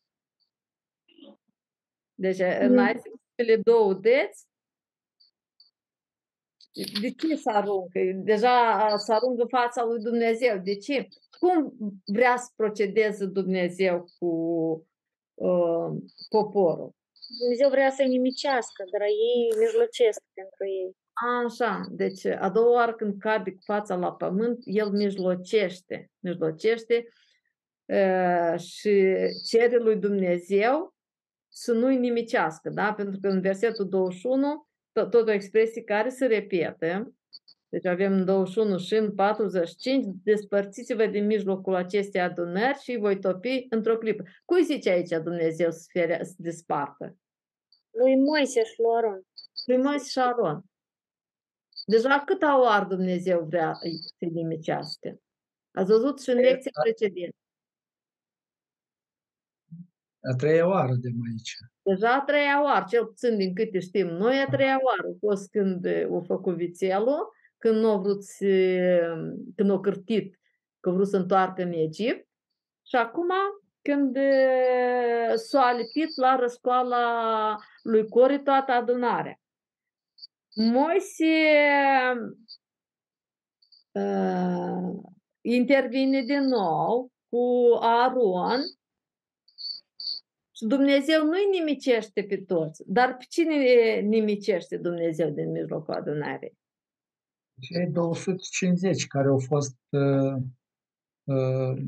[2.13, 2.77] Deci în Mm.
[2.77, 3.01] aici
[3.35, 4.47] cele două deți.
[7.01, 7.99] De ce să aruncă?
[8.15, 10.57] Deja să aruncă în fața lui Dumnezeu.
[10.57, 11.07] De ce?
[11.39, 11.73] Cum
[12.05, 14.25] vrea să procedeze Dumnezeu cu
[15.33, 15.89] uh,
[16.29, 16.95] poporul?
[17.39, 20.95] Dumnezeu vrea să-i nimicească, dar ei mijlocesc pentru ei.
[21.15, 27.07] Așa, deci a doua oară când cade cu fața la pământ, el mijlocește, mijlocește
[27.85, 29.15] uh, și
[29.47, 30.95] cere lui Dumnezeu
[31.47, 32.93] să nu-i nimicească, da?
[32.93, 37.13] Pentru că în versetul 21, tot, tot o expresie care se repetă,
[37.69, 43.19] deci avem în 21 și în 45, despărțiți-vă din mijlocul acestei adunări și îi voi
[43.19, 44.23] topi într-o clipă.
[44.45, 47.17] Cui zice aici Dumnezeu să, fie, să despartă?
[47.91, 49.21] Lui Moise și lui Aron.
[49.65, 50.63] Lui Moise și Aron.
[51.85, 55.19] Deja câta oară Dumnezeu vrea să-i nimicească?
[55.71, 57.35] Ați văzut și în lecția precedentă.
[60.21, 61.55] A treia oară de aici.
[61.81, 65.49] Deja a treia oară, cel puțin din câte știm noi, a treia oară a fost
[65.49, 68.45] când o făcut vițelul, când nu a vrut să,
[69.55, 70.39] când a cârtit
[70.79, 72.27] că a vrut să întoarcă în Egipt
[72.87, 73.29] și acum
[73.81, 79.39] când eh, s-a lipit la răscoala lui Cori toată adunarea.
[80.55, 81.25] Moise
[83.91, 85.03] uh,
[85.41, 88.61] intervine din nou cu Aaron
[90.55, 93.55] și Dumnezeu nu-i nimicește pe toți, dar pe cine
[93.99, 96.57] nimicește Dumnezeu din mijlocul adunării?
[97.61, 100.35] Cei 250 care au fost uh,
[101.23, 101.83] uh,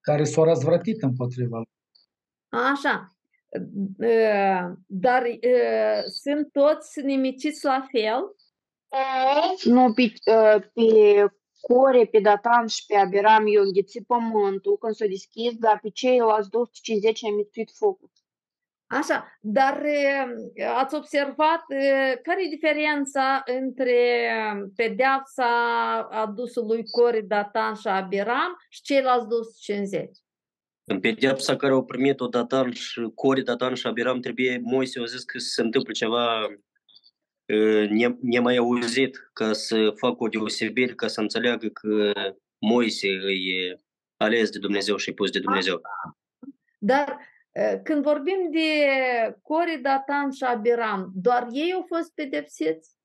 [0.00, 1.70] care s-au răzvrătit împotriva lui.
[2.48, 3.13] Așa.
[3.98, 8.36] Uh, Dar uh, sunt toți nimiciți la fel?
[9.64, 11.24] Nu, pe, uh, pe
[11.60, 16.50] Core, pe Datan și pe Abiram i-a înghițit pământul când s-a deschis, dar pe ceilalți
[16.50, 18.10] 250 i-a mistuit focul.
[18.86, 24.30] Așa, dar uh, ați observat uh, care e diferența între
[24.76, 25.48] pedeapsa
[26.10, 30.23] adusului Core, Datan și Abiram și ceilalți 250?
[30.86, 35.24] În pedeapsa care au primit-o Datan și Core, Datan și Abiram, trebuie, Moise a zis
[35.24, 41.20] că se întâmplă ceva uh, ne, nemai auzit ca să facă o deosebire, ca să
[41.20, 42.12] înțeleagă că
[42.58, 43.80] Moise îi
[44.16, 45.80] ales de Dumnezeu și pus de Dumnezeu.
[46.78, 47.18] Dar
[47.52, 48.68] uh, când vorbim de
[49.42, 52.96] Core, Datan și Abiram, doar ei au fost pedepsiți?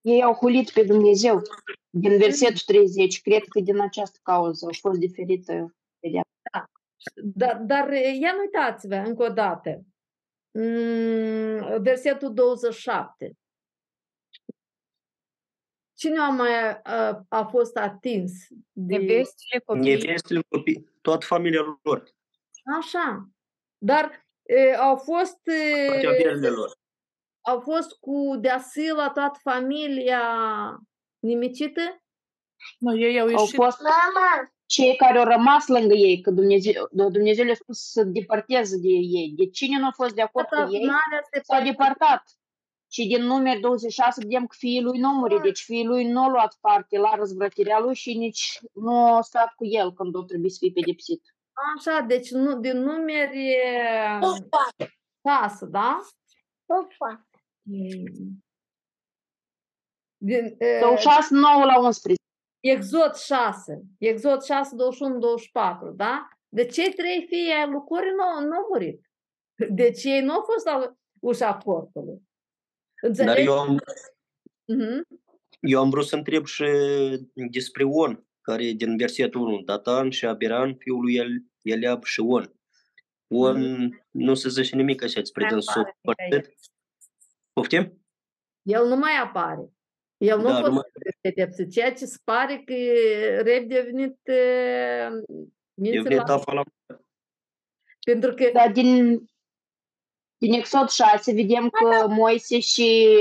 [0.00, 1.42] Ei au hulit pe Dumnezeu.
[1.90, 6.70] Din versetul 30, cred că din această cauză a fost diferită pedeapsa.
[7.14, 9.82] Dar, dar ia nu uitați-vă încă o dată.
[10.50, 13.32] Mm, versetul 27.
[15.94, 18.32] Cine a mai a, a fost atins?
[18.72, 18.96] De...
[18.96, 19.96] Nevestile copiii.
[19.96, 22.10] Nevestele copii, toată familia lor,
[22.78, 23.28] Așa.
[23.78, 26.76] Dar e, au fost e, toate averile lor.
[27.40, 30.22] au fost cu deasila toată familia
[31.18, 32.02] nimicită?
[32.78, 33.54] Nu, ei au Au ieșit.
[33.54, 33.78] fost
[34.68, 39.32] cei care au rămas lângă ei, că Dumnezeu, Dumnezeu le-a spus să depărteze de ei.
[39.36, 42.22] De cine nu a fost de acord Toată cu ei, adunarea se s-a depărtat.
[42.90, 46.30] Și din numeri 26 vedem că fiii lui nu muri, deci fiii lui nu au
[46.30, 50.50] luat parte la răzvrătirea lui și nici nu au stat cu el când o trebuie
[50.50, 51.22] să fie pedepsit.
[51.76, 53.56] Așa, deci nu, din numeri
[55.24, 56.00] șase, da?
[57.62, 58.44] Mm.
[60.16, 62.22] Din, e, 26, 9 la 11.
[62.70, 66.28] Exod 6, Exod 6, 21, 24, da?
[66.48, 69.10] De ce trei fii ai lui Core nu, nu au murit?
[69.70, 72.22] Deci ei nu au fost la ușa cortului.
[73.02, 73.46] Dar Înțelegi?
[73.46, 73.78] eu am,
[74.64, 75.06] Mhm.
[75.60, 76.64] eu am vrut să întreb și
[77.50, 81.28] despre On, care e din versetul 1, Datan și Abiran, fiul lui El,
[81.62, 82.52] Eliab și On.
[83.30, 86.54] On nu se zice nimic așa despre Mai dânsul apare părțit.
[87.52, 88.02] Poftim?
[88.62, 89.72] El nu mai apare.
[90.18, 92.74] El nu Da, a nu fost mai- pedepsit, ceea ce se pare că
[93.42, 95.22] Reb devenit uh,
[95.74, 96.24] mințe Devine la...
[96.24, 96.62] tapa la
[98.00, 99.18] Pentru că Dar din,
[100.38, 103.16] din Exod 6 vedem că Moise și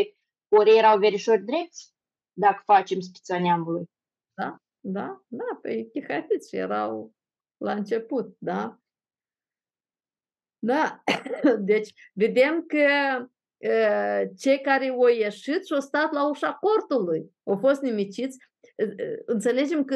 [0.49, 1.93] Ore erau verișori drepți,
[2.33, 3.85] dacă facem spița neamului.
[4.33, 7.15] Da, da, da, pe chihatiți erau
[7.57, 8.79] la început, da?
[10.59, 11.03] Da,
[11.71, 12.77] deci vedem că
[13.21, 13.29] uh,
[14.37, 18.37] cei care au ieșit și au stat la ușa cortului, au fost nimiciți.
[18.75, 19.95] Uh, uh, Înțelegem că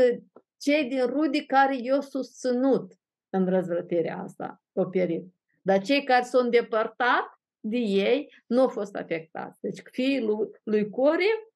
[0.58, 2.94] cei din rudi care i-au susținut
[3.30, 5.34] în răzvrătirea asta au pierit.
[5.62, 9.58] Dar cei care s-au îndepărtat de ei nu au fost afectați.
[9.60, 11.52] Deci fiii lui, lui Core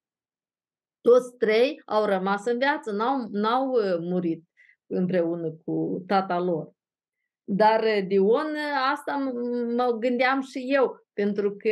[1.02, 4.44] toți trei au rămas în viață, n-au, n-au uh, murit
[4.88, 6.75] împreună cu tata lor.
[7.48, 11.70] Dar uh, Dion, uh, asta m- mă gândeam și eu, pentru că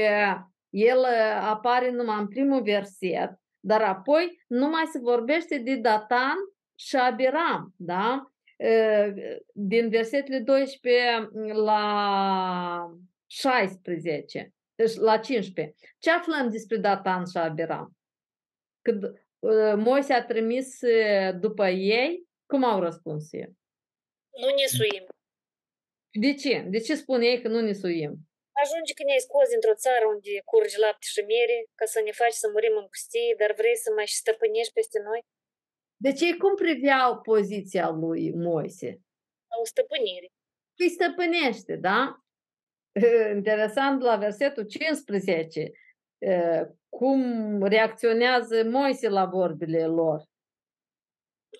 [0.69, 6.35] el uh, apare numai în primul verset, dar apoi nu mai se vorbește de Datan
[6.75, 8.27] și Abiram, da?
[8.57, 9.13] Uh,
[9.53, 12.89] Din versetele 12 la
[13.27, 15.75] 16, deci la 15.
[15.99, 17.97] Ce aflăm despre Datan și Abiram?
[18.81, 23.57] Când uh, Moise a trimis uh, după ei, cum au răspuns ei?
[24.41, 25.05] Nu ne suim.
[26.19, 26.65] De ce?
[26.73, 28.11] De ce spune ei că nu ne suim?
[28.63, 32.37] Ajunge că ne-ai scos dintr-o țară unde curge lapte și miere ca să ne faci
[32.41, 35.21] să murim în pustie, dar vrei să mai și stăpânești peste noi?
[36.05, 38.89] Deci ei cum priveau poziția lui Moise?
[39.61, 40.27] O stăpânire.
[40.81, 41.99] Îi stăpânește, da?
[43.37, 45.71] Interesant la versetul 15,
[46.17, 47.21] uh, cum
[47.63, 50.19] reacționează Moise la vorbile lor.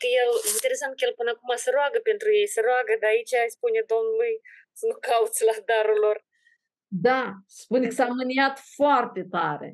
[0.01, 3.33] Că el, interesant că el până acum se roagă pentru ei, se roagă, dar aici
[3.45, 4.33] îi spune Domnului
[4.79, 6.17] să nu cauți la darul lor.
[7.07, 7.23] Da,
[7.61, 9.69] spune că s-a mâniat foarte tare.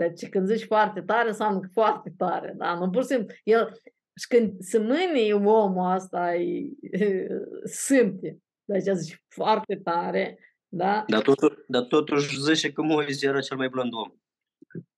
[0.00, 2.74] Deci când zici foarte tare, înseamnă că foarte tare, da?
[2.74, 3.34] Nu pur și simplu.
[3.42, 3.80] El,
[4.20, 7.26] și când se mânie omul asta, e,
[7.64, 8.38] simte.
[8.64, 10.38] Deci zici foarte tare,
[10.68, 11.04] da?
[11.08, 14.12] Dar, totuși, dar totuși zice că Moise era cel mai blând om.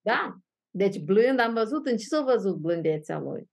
[0.01, 0.37] Da.
[0.77, 3.51] Deci blând, am văzut în ce s-a văzut blândețea lui.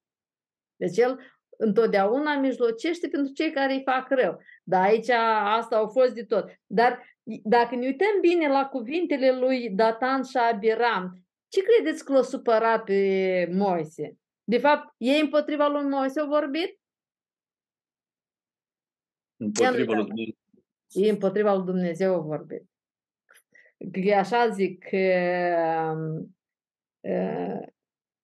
[0.76, 1.20] Deci el
[1.58, 4.42] întotdeauna mijlocește pentru cei care îi fac rău.
[4.64, 6.60] Dar aici asta au fost de tot.
[6.66, 7.04] Dar
[7.44, 12.84] dacă ne uităm bine la cuvintele lui Datan și Abiram, ce credeți că l-a supărat
[12.84, 14.18] pe Moise?
[14.44, 16.80] De fapt, ei împotriva lui Moise au vorbit?
[19.38, 19.96] Împotriva Ia lui uite.
[19.96, 20.36] Dumnezeu.
[20.94, 22.64] Ei împotriva lui Dumnezeu au vorbit.
[23.92, 24.98] Că așa zic că
[25.98, 26.26] uh,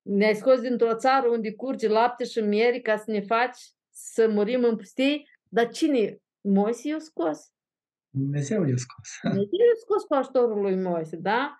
[0.02, 3.58] ne-ai scos dintr-o țară unde curge lapte și miere ca să ne faci
[3.90, 6.18] să murim în pustie, dar cine?
[6.40, 7.52] Moise i-a scos.
[8.08, 9.08] Dumnezeu i-a scos.
[9.22, 11.54] Dumnezeu i-a scos cu ajutorul lui Moise, da?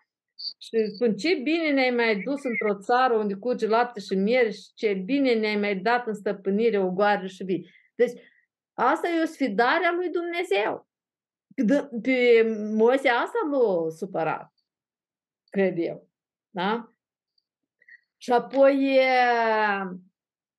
[0.59, 4.75] Și spun, ce bine ne-ai mai dus într-o țară unde curge lapte și miere și
[4.75, 7.71] ce bine ne-ai mai dat în stăpânire ogoare și vii.
[7.95, 8.21] Deci,
[8.79, 10.89] asta e o sfidare a lui Dumnezeu.
[11.47, 12.43] De- Pe
[12.75, 14.53] Moise asta l-a supărat,
[15.51, 16.09] cred eu.
[16.51, 16.90] Da?
[18.23, 19.03] Și apoi, e,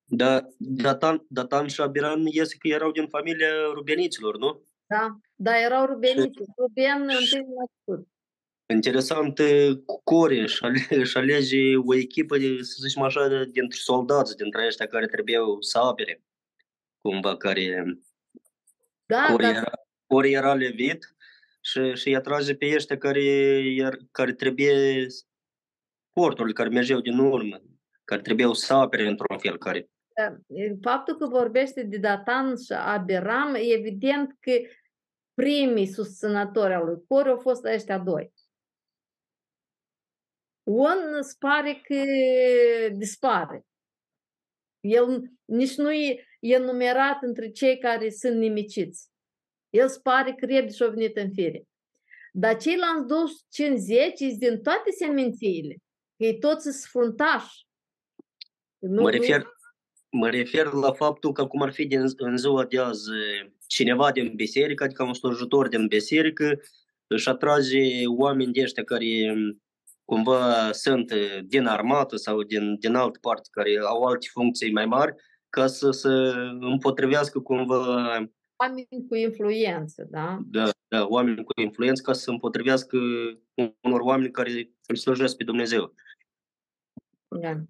[0.03, 4.63] Dar Datan, Datan și Abiram iese că erau din familia rubeniților, nu?
[4.85, 6.39] da, dar erau rubeniți.
[6.57, 8.07] Ruben întâi născut.
[8.73, 9.39] Interesant,
[10.03, 14.65] Core și ale- își alege o echipă, de, să zicem așa, de- dintre soldați, dintre
[14.65, 16.23] ăștia care trebuiau să apere,
[17.01, 17.83] cumva, care
[19.05, 19.71] Da, Core dar era,
[20.07, 21.15] Core era levit
[21.61, 23.21] și, și îi atrage pe ăștia care,
[23.75, 25.07] iar, care trebuie
[26.13, 27.61] portul, care mergeau din urmă,
[28.03, 29.89] care trebuiau să apere într-un fel, care
[30.81, 34.51] faptul că vorbește de Datan și Abiram, e evident că
[35.33, 38.33] primii susținători al lui Core au fost ăștia doi.
[40.63, 42.03] Un îți pare că
[42.95, 43.65] dispare.
[44.79, 49.09] El nici nu e enumerat între cei care sunt nimiciți.
[49.69, 51.63] El îți pare că repede și-a venit în fire.
[52.33, 55.75] Dar ceilalți 250 sunt din toate semințiile.
[56.21, 57.67] Că ei toți sunt fruntași.
[58.79, 59.47] Nu, Mă nu- refer,
[60.09, 63.09] mă refer la faptul că cum ar fi din, în ziua de azi
[63.67, 66.59] cineva din biserică, adică un slujitor din biserică,
[67.07, 69.05] își atrage oameni de ăștia care
[70.05, 71.13] cumva sunt
[71.45, 75.13] din armată sau din, din altă parte, care au alte funcții mai mari
[75.49, 76.09] ca să se
[76.59, 78.05] împotrivească cumva
[78.55, 80.39] Oameni cu influență, da?
[80.45, 82.97] da, da, oameni cu influență ca să se împotrivească
[83.81, 85.93] unor oameni care îl slujesc pe Dumnezeu.
[87.39, 87.61] Da.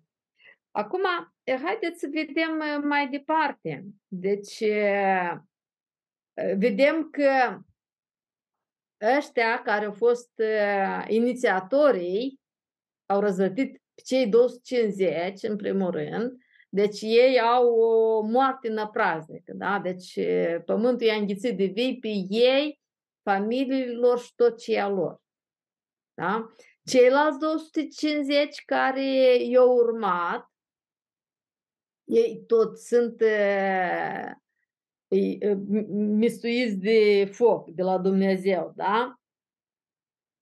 [0.72, 1.01] Acum,
[1.43, 3.86] eh, haideți să vedem eh, mai departe.
[4.07, 5.38] Deci, eh,
[6.57, 7.59] vedem că
[9.18, 10.32] ăștia care au fost
[11.07, 12.39] inițiatorii
[13.05, 16.32] au răzvătit cei 250, în primul rând,
[16.70, 19.80] deci ei au o moarte năpraznică, da?
[19.80, 20.20] Deci
[20.66, 22.82] pământul i-a înghițit de vii pe ei,
[23.24, 25.22] familiilor și tot ce e a lor.
[26.14, 26.55] Da?
[26.84, 30.51] Ceilalți 250 care i-au urmat,
[32.03, 34.32] ei tot sunt uh,
[35.89, 39.15] mistuiți de foc de la Dumnezeu, da?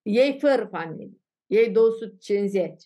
[0.01, 2.83] Ei fără familie, ei 250.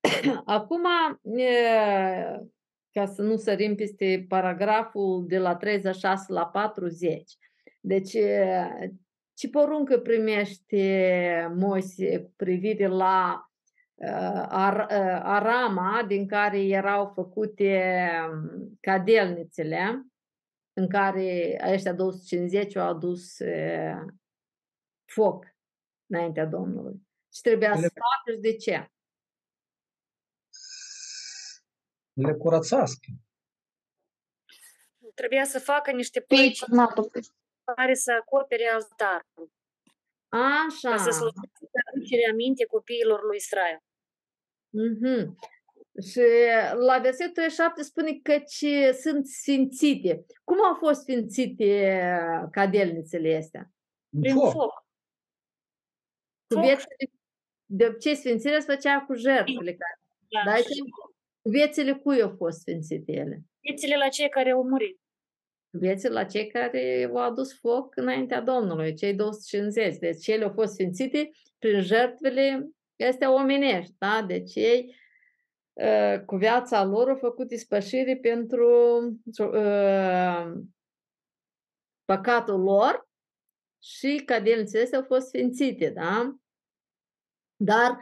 [0.44, 0.86] Acum,
[2.92, 7.36] ca să nu sărim peste paragraful de la 36 la 40,
[7.80, 8.16] deci
[9.36, 13.50] ce poruncă primește Moise cu privire la
[14.48, 14.86] Ar,
[15.22, 18.10] Arama, din care erau făcute
[18.80, 20.06] cadelnițele,
[20.72, 23.36] în care ăștia 250 au adus
[25.04, 25.56] foc
[26.06, 27.06] înaintea Domnului.
[27.34, 28.90] Și trebuia să facă și de ce?
[32.12, 33.06] Le curățească.
[35.14, 36.64] Trebuia să facă niște plăci
[37.74, 39.50] care să acopere altarul.
[40.28, 40.90] Așa.
[40.90, 43.78] Ca să slujească aducerea aminte copiilor lui Israel.
[44.68, 45.24] Mm-hmm.
[46.10, 46.20] Și
[46.78, 48.42] la versetul 7 spune că
[49.00, 50.26] sunt sfințite.
[50.44, 52.00] Cum au fost sfințite
[52.50, 53.70] cadelnițele astea?
[54.20, 54.52] Prin foc.
[54.52, 54.86] foc.
[56.54, 56.96] Cu viețile,
[57.64, 59.76] de obicei sfințirea se făcea cu jertfele.
[60.28, 60.54] Da, da,
[61.42, 63.40] viețile cui au fost sfințite ele?
[63.60, 65.00] Viețile la cei care au murit.
[65.70, 69.96] Viețile la cei care au adus foc înaintea Domnului, cei 250.
[69.96, 72.70] Deci cele au fost sfințite prin jertfele
[73.08, 73.94] astea omenești.
[73.98, 74.24] Da?
[74.26, 74.96] Deci ei
[75.76, 78.68] ă, cu viața lor au făcut ispășire pentru
[79.38, 80.52] uh,
[82.04, 83.08] păcatul lor
[83.82, 86.36] și cadelnițele astea au fost sfințite, da?
[87.56, 87.98] Dar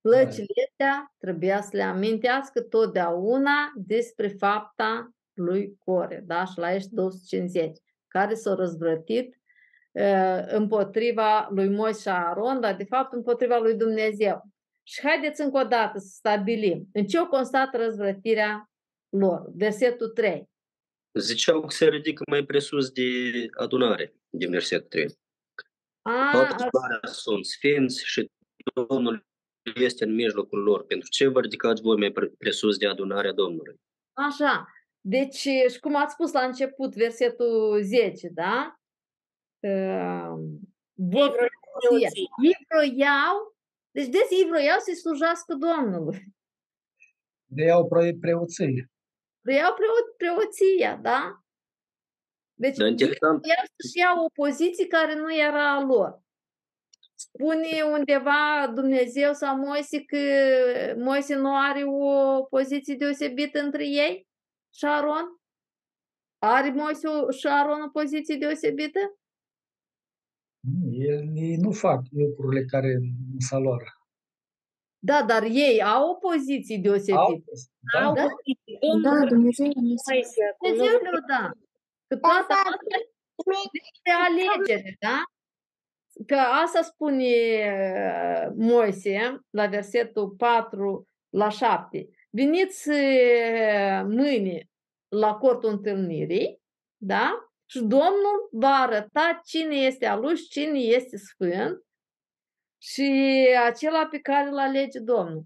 [0.00, 6.44] plăcile astea trebuia să le amintească totdeauna despre fapta lui Core, da?
[6.44, 7.78] Și la ești 250,
[8.08, 9.40] care s-au răzvrătit
[9.92, 14.50] uh, împotriva lui Moise și Aaron, dar de fapt împotriva lui Dumnezeu.
[14.82, 18.70] Și haideți încă o dată să stabilim în ce o constată răzvrătirea
[19.08, 19.50] lor.
[19.54, 20.48] Versetul 3.
[21.18, 23.02] Ziceau că se ridică mai presus de
[23.58, 25.18] adunare, din versetul 3.
[26.02, 28.30] A, Toată adunarea sunt sfinți și
[28.74, 29.26] Domnul
[29.74, 30.84] este în mijlocul lor.
[30.84, 33.80] Pentru ce vă ridicați voi mai presus de adunarea Domnului?
[34.12, 34.68] Așa.
[35.00, 35.34] Deci,
[35.70, 38.74] și cum ați spus la început, versetul 10, da?
[42.42, 43.56] Ei vroiau,
[43.90, 46.24] deci des ei vroiau să-i slujească Domnului.
[47.46, 47.88] De iau
[48.20, 48.90] preoție.
[49.40, 51.42] Vreau preot, preoția, da?
[52.54, 53.40] Deci Dar interesant.
[53.42, 56.22] vreau să-și iau o poziție care nu era a lor.
[57.14, 60.18] Spune undeva Dumnezeu sau Moise că
[60.96, 64.28] Moise nu are o poziție deosebită între ei
[64.74, 65.40] și Aron?
[66.38, 67.08] Are Moise
[67.38, 68.98] și Aron o poziție deosebită?
[70.90, 72.98] Ei nu fac lucrurile care
[73.32, 73.98] nu s lor.
[75.02, 77.50] Da, dar ei au o poziție deosebită.
[77.92, 78.26] Da, Au da?
[79.02, 81.50] Da, Dumnezeu Dumnezeu le da.
[82.06, 82.96] Că toată asta
[83.94, 85.22] este alegere, da?
[86.26, 92.08] Că asta spune uh, Moise la versetul 4 la 7.
[92.30, 94.70] Veniți uh, mâine
[95.08, 96.60] la cortul întâlnirii,
[96.96, 97.50] da?
[97.66, 101.84] Și Domnul va arăta cine este al lui și cine este sfânt
[102.82, 105.44] și acela pe care îl alege Domnul.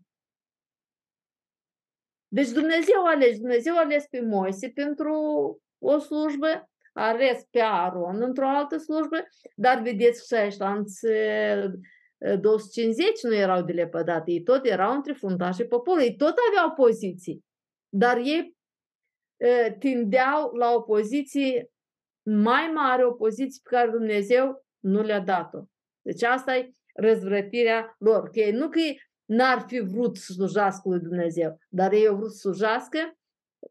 [2.29, 5.15] Deci Dumnezeu a ales, Dumnezeu a ales pe Moise pentru
[5.79, 9.27] o slujbă, a ales pe Aaron într-o altă slujbă,
[9.57, 11.07] dar vedeți că ăștianți
[12.41, 17.45] 250 nu erau de lepădate, ei tot erau între fruntașii poporului, ei tot aveau poziții,
[17.89, 18.57] dar ei
[19.79, 21.69] tindeau la o poziție
[22.23, 25.59] mai mare, o poziție pe care Dumnezeu nu le-a dat-o.
[26.03, 28.29] Deci asta e răzvrătirea lor.
[28.29, 28.81] Că ei nu că
[29.25, 32.99] n-ar fi vrut să slujească lui Dumnezeu, dar ei au vrut să slujească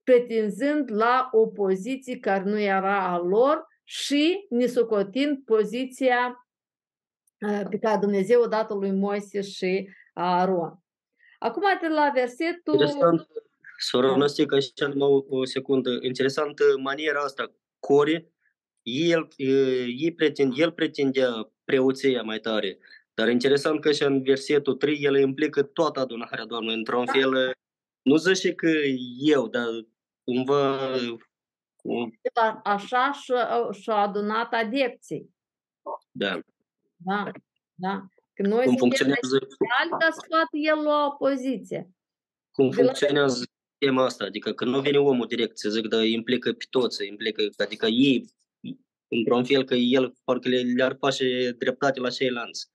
[0.03, 6.42] pretinzând la o poziție care nu era a lor și nisocotind poziția
[7.69, 10.77] pe care Dumnezeu a dat lui Moise și a Aron.
[11.39, 12.73] Acum de la versetul...
[12.73, 13.27] Interesant,
[13.77, 14.15] Sora Da.
[14.15, 15.89] Năstica, așa numai o, o secundă.
[16.01, 17.53] Interesantă maniera asta.
[17.79, 18.31] Core,
[18.81, 19.51] el, e,
[19.83, 22.77] ei pretind, el pretindea preoția mai tare.
[23.13, 27.53] Dar interesant că și în versetul 3 el implică toată adunarea, Doamne, într-un fel.
[28.01, 28.69] Nu zice că
[29.17, 29.67] eu, dar
[30.23, 30.79] cumva
[31.75, 35.29] cu- A- Așa și-a și-a adunat adepții.
[36.11, 36.39] da,
[37.05, 37.31] Da,
[37.73, 38.05] da.
[38.33, 41.89] Că noi cum suntem funcționează, speciali ca să poată el lua o poziție.
[42.51, 43.43] cum De la- funcționează
[43.77, 44.23] tema asta.
[44.25, 48.25] Adică că nu vine omul direct să zic, dar implică pe toți, implică, adică ei,
[49.07, 52.71] într-un fel că el parcă le, le-ar face dreptate la ceilalți.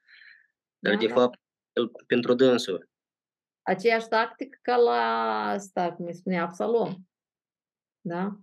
[0.78, 1.14] Dar Da, de da.
[1.14, 1.38] fapt,
[1.72, 2.88] el, pentru dânsul.
[3.62, 5.00] Aceeași tactică ca la
[5.48, 6.94] asta, cum îi spune Absalom.
[8.00, 8.38] Da?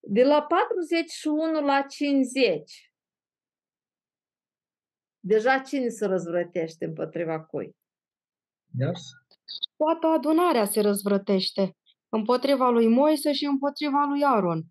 [0.00, 2.92] De la 41 la 50.
[5.26, 7.76] Deja cine se răzvrătește împotriva cui?
[8.78, 9.00] Yes?
[9.76, 11.76] Toată adunarea se răzvrătește
[12.08, 14.62] împotriva lui Moise și împotriva lui Aron.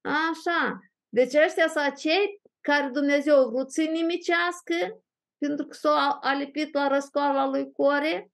[0.00, 0.78] Așa.
[1.08, 5.04] Deci ăștia sunt cei care Dumnezeu a vrut să-i nimicească
[5.38, 8.30] pentru că s-au alipit la răscoala lui Core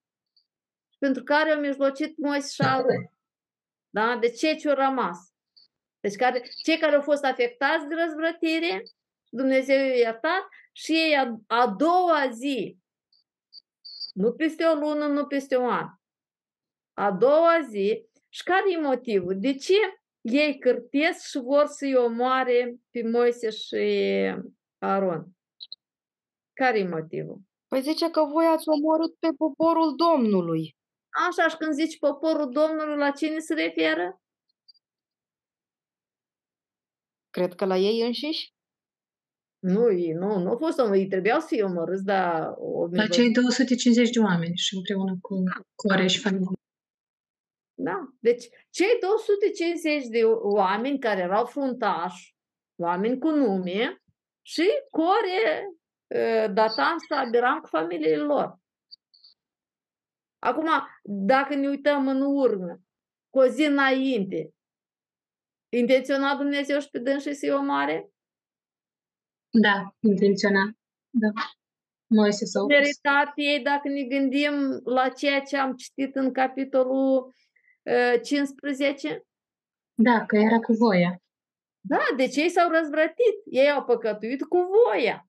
[0.93, 3.11] și pentru care au mijlocit Moise și Aron.
[3.91, 4.17] Da?
[4.17, 5.33] Deci cei ce au rămas.
[6.01, 8.83] Deci care, cei care au fost afectați de răzvrătire,
[9.29, 12.79] Dumnezeu i-a iertat și ei a, a doua zi,
[14.13, 15.89] nu peste o lună, nu peste un an,
[16.93, 19.41] a doua zi, și care e motivul?
[19.41, 19.75] De ce
[20.21, 23.77] ei cârpesc și vor să-i omoare pe Moise și
[24.79, 25.27] Aron?
[26.53, 27.41] Care e motivul?
[27.69, 30.77] Păi zice că voi ați omorât pe poporul Domnului.
[31.29, 34.23] Așa, și când zici poporul Domnului, la cine se referă?
[37.31, 38.53] Cred că la ei înșiși.
[39.67, 43.07] Nu, ei, nu, nu au fost omorâți, ei trebuiau să fie omorâți, dar o La
[43.07, 45.43] cei 250 de oameni și împreună cu
[45.75, 46.59] Core și familie.
[47.75, 47.99] Da.
[48.21, 52.35] Deci, cei 250 de oameni care erau fruntași,
[52.81, 54.03] oameni cu nume,
[54.47, 58.59] și Core, eh, Datan și Abiram cu familiile lor.
[60.39, 60.69] Acum,
[61.03, 62.81] dacă ne uităm în urmă,
[63.31, 64.51] cu o zi înainte,
[65.73, 68.14] intenționa Dumnezeu și pe dânsii să-i omoare?
[69.61, 70.71] Da, intenționat.
[71.11, 71.29] Da.
[72.07, 72.77] Moise s-a opus.
[72.77, 77.35] meritat ei dacă ne gândim la ceea ce am citit în capitolul
[77.83, 79.25] uh, 15?
[79.95, 81.23] Da, că era cu voia.
[81.81, 85.29] Da, deci ei s-au răzvrătit, ei au păcătuit cu voia.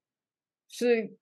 [0.69, 1.17] Și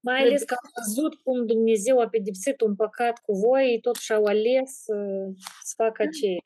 [0.00, 4.12] Mai ales că au văzut cum Dumnezeu a pedepsit un păcat cu voi, ei totuși
[4.12, 4.94] au ales să,
[5.62, 6.40] să facă aceea.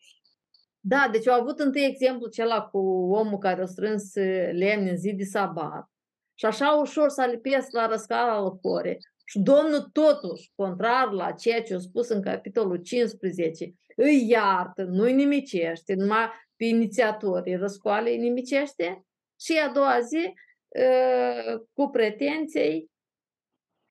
[0.81, 2.79] Da, deci au avut întâi exemplu acela cu
[3.13, 5.91] omul care a strâns uh, lemne în zi de sabat.
[6.35, 8.99] Și așa ușor s-a lipesc la răscara lui Core.
[9.25, 15.13] Și Domnul totuși, contrar la ceea ce a spus în capitolul 15, îi iartă, nu-i
[15.13, 19.05] nimicește, numai pe inițiatorii răscoalei îi nimicește
[19.41, 20.33] și a doua zi
[20.69, 22.91] uh, cu pretenții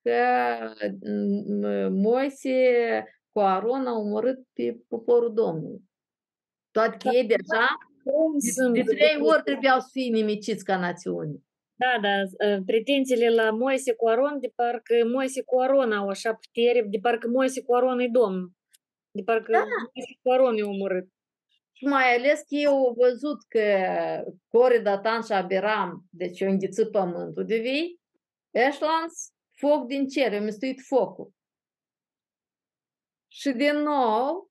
[0.02, 0.22] că
[1.06, 2.54] mm, Moise
[3.30, 5.89] cu Aron au omorât pe poporul Domnului.
[6.80, 7.68] Toate că ei deja
[8.54, 11.36] sunt de trei ori trebuiau să fie nimiciți ca națiune.
[11.76, 12.16] Da, da,
[12.48, 17.00] uh, pretențiile la Moise cu Aron, de parcă Moise cu Aron au așa putere, de
[17.02, 18.52] parcă Moise cu Aron e Domnul.
[19.12, 19.58] De parcă Da.
[19.58, 21.08] Moise cu Aron e omorât.
[21.72, 23.64] Și mai ales că ei au văzut că
[24.48, 28.00] Core, Datan și Abiram, deci au înghițit pământul de vii,
[28.52, 31.34] Eșlans, foc din cer, au mistuit focul.
[33.28, 34.49] Și din nou,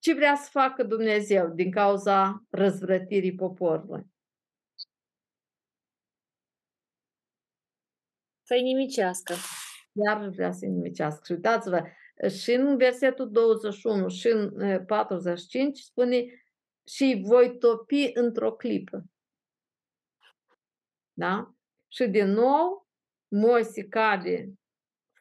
[0.00, 4.06] ce vrea să facă Dumnezeu din cauza răzvrătirii poporului?
[8.42, 9.34] Să-i nimicească.
[9.92, 11.22] Iar vrea să-i nimicească.
[11.24, 11.86] Și uitați-vă,
[12.28, 16.24] și în versetul 21 și în eh, 45 spune
[16.86, 19.04] și voi topi într-o clipă.
[21.12, 21.54] Da?
[21.88, 22.88] Și din nou,
[23.28, 24.52] Moise cade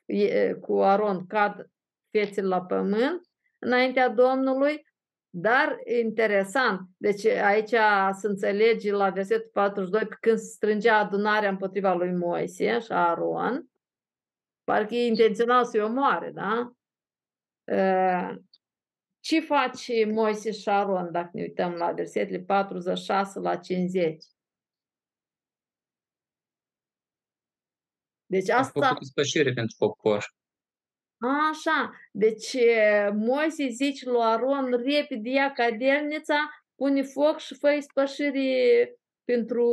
[0.06, 1.70] e, cu Aron cad
[2.12, 3.29] fețele la pământ
[3.60, 4.88] înaintea Domnului,
[5.30, 7.76] dar interesant, deci aici
[8.12, 13.70] se înțelege la versetul 42 că când se strângea adunarea împotriva lui Moise și Aron,
[14.64, 16.74] parcă ei intenționau să-i omoare, da?
[17.72, 18.36] Uh,
[19.20, 24.24] Ce face Moise și Aron dacă ne uităm la versetele 46 la 50?
[28.26, 30.38] Deci A asta făcut spășire pentru popor.
[31.20, 38.94] Așa, deci e, Moise zice lui Aron, repede ia cadelnița, pune foc și fă spășire
[39.24, 39.66] pentru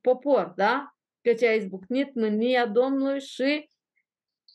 [0.00, 0.96] popor, da?
[1.20, 3.68] Căci a izbucnit mânia Domnului și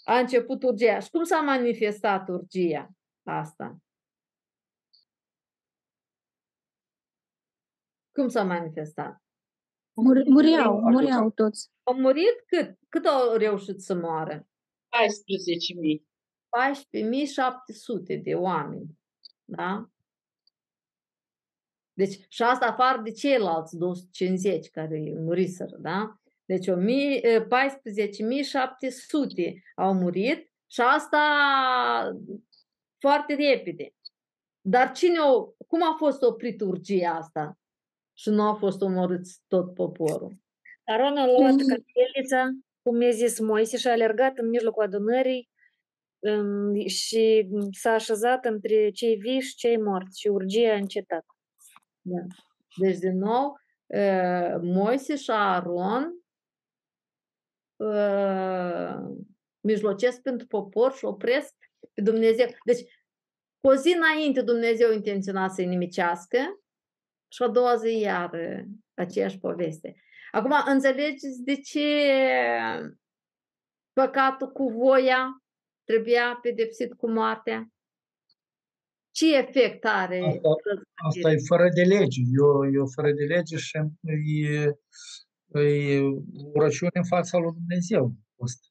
[0.03, 0.99] a început urgia.
[0.99, 2.89] Și cum s-a manifestat urgia?
[3.23, 3.77] asta.
[8.11, 9.21] Cum s-a manifestat?
[9.93, 11.71] Mur- Muriau, muriau toți.
[11.83, 12.77] Au murit cât?
[12.89, 14.47] Cât au reușit să moară?
[14.87, 16.01] 14.000.
[18.07, 18.99] 14.700 de oameni.
[19.45, 19.89] Da?
[21.93, 26.19] Deci, și asta afară de ceilalți 250 care muriseră, da?
[26.45, 26.73] Deci, 14.700
[29.75, 31.21] au murit și asta
[32.99, 33.93] foarte repede.
[34.61, 37.57] Dar cine o, cum a fost oprit urgia asta?
[38.13, 40.37] Și nu a fost omorât tot poporul.
[40.85, 42.51] Aron a luat capelița,
[42.87, 45.49] cum mi-a zis Moise, și a alergat în mijlocul adunării
[46.19, 51.25] um, și s-a așezat între cei vii și cei morți și urgia a încetat.
[52.01, 52.21] Da.
[52.81, 53.53] Deci, din nou,
[53.85, 56.23] uh, Moise și Aaron
[57.75, 58.95] uh,
[59.59, 61.53] mijlocesc pentru popor și opresc
[61.93, 62.47] pe Dumnezeu.
[62.65, 62.81] Deci,
[63.59, 66.37] cu o zi înainte Dumnezeu intenționa să-i nimicească
[67.27, 68.63] și a doua zi iar uh,
[68.93, 69.95] aceeași poveste.
[70.31, 71.87] Acum, înțelegeți de ce
[73.93, 75.41] păcatul cu voia
[75.83, 77.67] trebuia pedepsit cu moartea?
[79.11, 80.19] Ce efect are?
[80.19, 80.71] Asta,
[81.07, 82.21] asta e fără de lege.
[82.41, 83.77] Eu, eu fără de lege și
[84.51, 84.63] e,
[85.61, 86.01] e
[86.53, 88.03] urăciune în fața lui Dumnezeu.
[88.43, 88.67] Asta.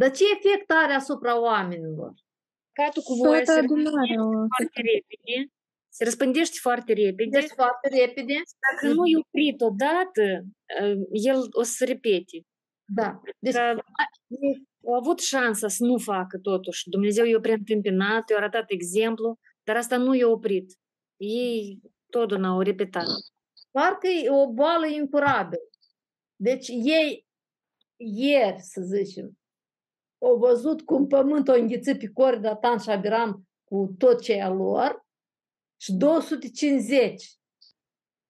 [0.00, 2.12] Dar ce efect are asupra oamenilor?
[2.72, 5.36] Păcatul cu voia Toată se adunarea o foarte repede,
[5.96, 7.38] se răspândește foarte repede.
[7.40, 8.34] Deci foarte repede.
[8.66, 10.44] Dacă nu e oprit odată,
[11.10, 12.36] el o să se repete.
[12.84, 13.20] Da.
[13.38, 13.82] Deci, Că
[14.86, 16.88] au avut șansa să nu facă totuși.
[16.88, 20.78] Dumnezeu i-a preîntâmpinat, i-a arătat exemplu, dar asta nu i-a oprit.
[21.16, 21.80] Ei
[22.10, 23.06] totdeauna au repetat.
[23.70, 25.62] parcă e o boală incurabilă.
[26.36, 27.26] Deci ei
[27.96, 29.38] ieri, să zicem,
[30.18, 34.42] au văzut cum pământul a înghițit pe cori Datan și Abiram cu tot ce e
[34.42, 35.03] a lor
[35.76, 37.38] și 250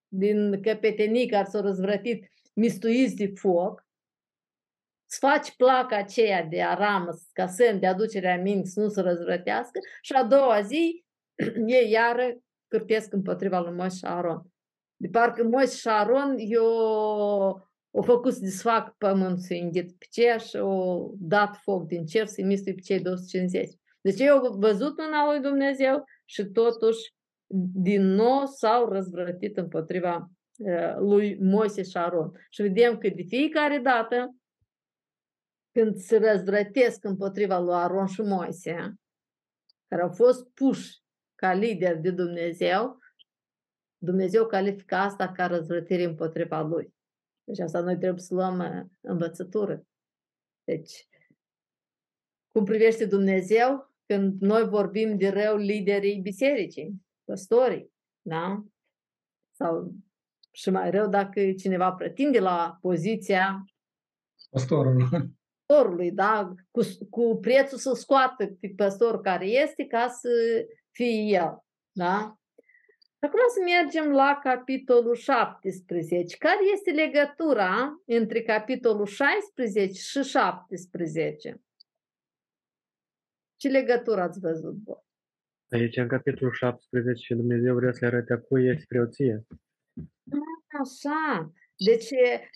[0.09, 3.87] din căpetenii care s-au răzvrătit mistuiți de foc,
[5.07, 9.01] să faci placa aceea de aramă, ca semn de aducere a minții să nu se
[9.01, 11.05] răzvrătească și a doua zi
[11.67, 12.37] ei iară
[12.69, 14.43] cârtesc împotriva lui Moise și Aron.
[14.97, 16.67] De parcă Moise și Aron eu
[17.91, 22.27] au făcut să desfac pământul, să înghit pe cer și au dat foc din cer
[22.27, 23.71] să-i mistui pe cei 250.
[24.01, 27.15] Deci ei au văzut mâna lui Dumnezeu și totuși
[27.75, 32.47] din nou s-au răzvrătit împotriva uh, lui Moise și Aron.
[32.51, 34.37] Și vedem că de fiecare dată
[35.73, 38.95] când se răzvrătesc împotriva lui Aron și Moise,
[39.89, 41.03] care au fost puși
[41.35, 42.99] ca lideri de Dumnezeu,
[43.99, 46.95] Dumnezeu califică asta ca răzvrătire împotriva lui.
[47.45, 49.87] Deci asta noi trebuie să luăm uh, învățătură.
[50.65, 51.09] Deci,
[52.51, 58.65] cum privește Dumnezeu, când noi vorbim de rău liderii bisericii, păstorii, da?
[59.57, 59.95] Sau
[60.51, 63.65] și mai rău dacă cineva pretinde la poziția
[64.51, 64.97] Pastorul.
[65.67, 66.55] păstorului, da?
[66.71, 70.29] Cu, cu prețul să scoată pe păstor care este ca să
[70.91, 72.39] fie el, da?
[73.19, 76.37] Acum să mergem la capitolul 17.
[76.37, 81.63] Care este legătura între capitolul 16 și 17?
[83.57, 85.04] Ce legătură ați văzut voi?
[85.71, 89.47] Aici, în capitolul 17, Dumnezeu vrea să arate a cui este preoție.
[90.81, 91.53] Așa.
[91.77, 92.09] Deci,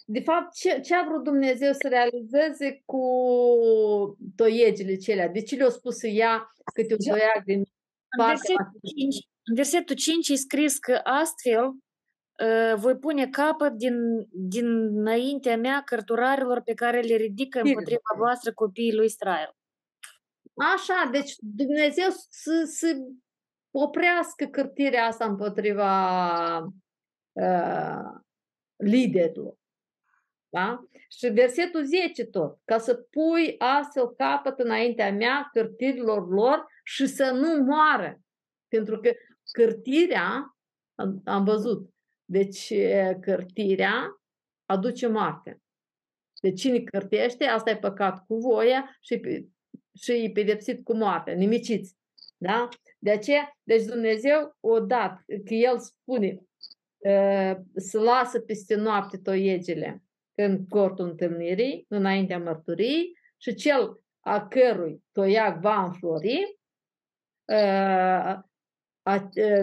[0.06, 3.02] de fapt, ce, ce a vrut Dumnezeu să realizeze cu
[4.36, 5.28] toiegile celea?
[5.28, 7.66] De ce le-a spus să ia câte un toiag din În
[8.16, 13.94] partea versetul 5, în versetul 5 e scris că astfel uh, voi pune capăt din,
[14.30, 19.57] dinaintea mea cărturarilor pe care le ridică împotriva voastră copiii lui Israel.
[20.58, 22.96] Așa, deci Dumnezeu să, să
[23.70, 26.58] oprească cârtirea asta împotriva
[27.32, 28.20] uh,
[28.76, 29.56] liderilor.
[30.48, 30.84] Da?
[31.08, 37.30] Și versetul 10 tot, ca să pui astfel capăt înaintea mea cârtirilor lor și să
[37.30, 38.20] nu moară.
[38.68, 39.10] Pentru că
[39.50, 40.56] cârtirea,
[40.94, 41.90] am, am văzut,
[42.24, 42.72] deci
[43.20, 44.20] cârtirea
[44.66, 45.62] aduce moarte.
[46.40, 49.20] Deci cine cârtește, asta e păcat cu voia și,
[50.00, 51.96] și e pedepsit cu moartea, nimiciți.
[52.36, 52.68] Da?
[52.98, 56.42] De aceea, deci Dumnezeu o dat, că El spune
[57.76, 60.02] să lasă peste noapte toiegele
[60.34, 66.58] în cortul întâlnirii, înaintea mărturiei și cel a cărui toiag va înflori,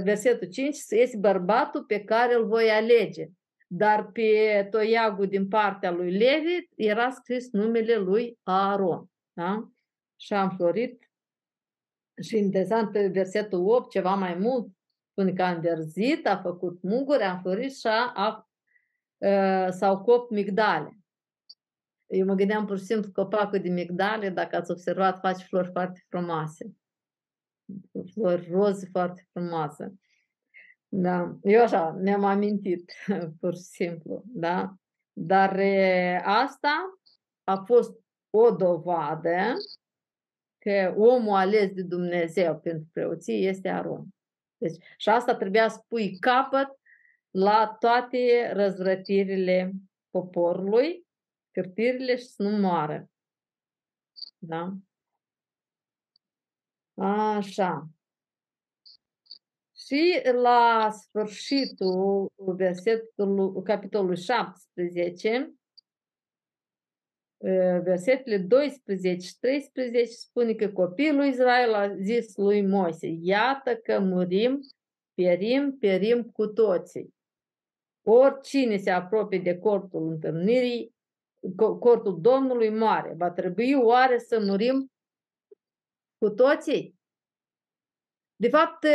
[0.03, 3.25] versetul 5, este bărbatul pe care îl voi alege.
[3.67, 9.05] Dar pe toiagul din partea lui Levi era scris numele lui Aaron.
[9.33, 9.69] Da?
[10.15, 11.09] Și a înflorit
[12.21, 14.67] Și interesant pe versetul 8, ceva mai mult,
[15.11, 18.49] spune că a înverzit, a făcut muguri, a înflorit și a, a,
[19.27, 20.99] a, s-au copt migdale.
[22.05, 26.05] Eu mă gândeam pur și simplu copacul de migdale, dacă ați observat, face flori foarte
[26.09, 26.75] frumoase.
[28.13, 29.99] Flori roze foarte frumoase.
[30.87, 32.91] Da, eu așa mi-am amintit,
[33.39, 34.75] pur și simplu, da?
[35.13, 36.99] Dar e, asta
[37.43, 37.99] a fost
[38.29, 39.53] o dovadă
[40.65, 44.05] că omul ales de Dumnezeu pentru preoție este Aron.
[44.57, 46.79] Deci, și asta trebuia să pui capăt
[47.29, 49.71] la toate răzvrătirile
[50.09, 51.07] poporului,
[51.51, 53.09] cârtirile și să nu moară.
[54.37, 54.73] Da?
[56.97, 57.89] Așa.
[59.75, 65.53] Și la sfârșitul versetului, capitolul 17,
[67.83, 74.59] versetele 12 și 13 spune că copilul Israel a zis lui Moise, iată că murim,
[75.13, 77.13] perim, perim cu toții.
[78.07, 80.95] Oricine se apropie de cortul întâlnirii,
[81.79, 83.13] cortul Domnului moare.
[83.17, 84.91] Va trebui oare să murim
[86.17, 86.95] cu toții?
[88.35, 88.85] De fapt,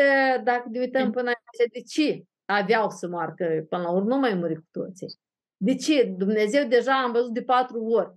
[0.44, 3.32] dacă ne uităm până aici, de ce aveau să moară?
[3.36, 5.18] Că până la urmă nu mai muri cu toții.
[5.56, 6.04] De ce?
[6.04, 8.14] Dumnezeu deja am văzut de patru ori.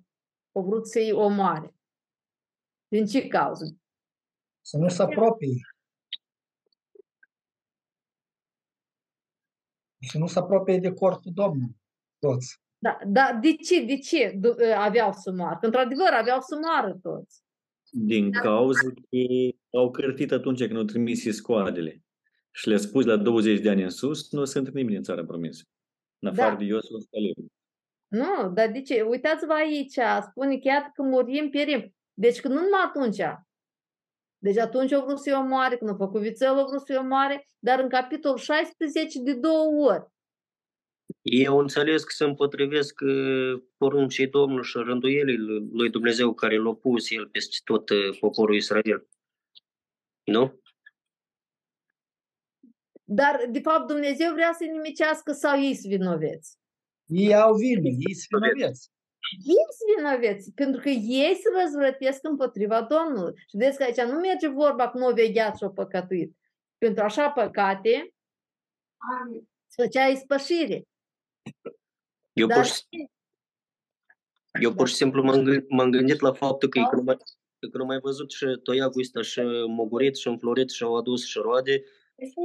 [0.56, 1.76] O vrut să-i omoare.
[2.88, 3.78] Din ce cauză?
[4.62, 5.62] Să nu se apropie.
[10.12, 11.76] Să nu se apropie de cortul Domnului.
[12.20, 12.62] Toți.
[12.78, 14.40] Da, da, de ce, de ce
[14.76, 15.58] aveau să moară?
[15.60, 17.42] Că într-adevăr aveau să moară toți.
[17.90, 22.04] Din cauza că au cărtit atunci când au trimis scoadele
[22.52, 25.64] și le-a spus la 20 de ani în sus, nu sunt nimeni în țara promisă.
[26.20, 26.56] În afară Da.
[26.58, 27.52] de Iosua și Caleb.
[28.14, 29.02] Nu, dar de ce?
[29.02, 30.00] Uitați-vă aici,
[30.30, 31.96] spune că iată că murim, pierim.
[32.14, 33.22] Deci că nu numai atunci.
[34.38, 37.80] Deci atunci au vrut să-i omoare, când au făcut vițel, au vrut să-i omoare, dar
[37.80, 40.08] în capitolul 16 de două ori.
[41.22, 45.38] Eu înțeles că se împotrivesc uh, poruncii Domnului și rânduielii
[45.72, 49.08] lui Dumnezeu care l-a pus El peste tot uh, poporul Israel.
[50.24, 50.62] Nu?
[53.04, 56.62] Dar, de fapt, Dumnezeu vrea să-i nimicească sau ei sunt vinoveți?
[57.14, 58.92] Ei au vină, ei sunt vinoveți.
[59.32, 63.34] Ei sunt vinoveți, pentru că ei se răzvrătesc împotriva Domnului.
[63.36, 66.38] Și vedeți că aici nu merge vorba că nu au vegheat și au păcătuit.
[66.78, 68.14] Pentru așa păcate
[69.68, 70.84] se făcea ispășire.
[72.34, 73.10] Eu Dar pur și,
[74.62, 77.18] eu pur și simplu m-am, gâ- m-am gândit la faptul că, că, nu mai,
[77.72, 81.38] că nu mai văzut și toiagul ăsta și mogurit și înflorit și au adus și
[81.38, 81.84] roade,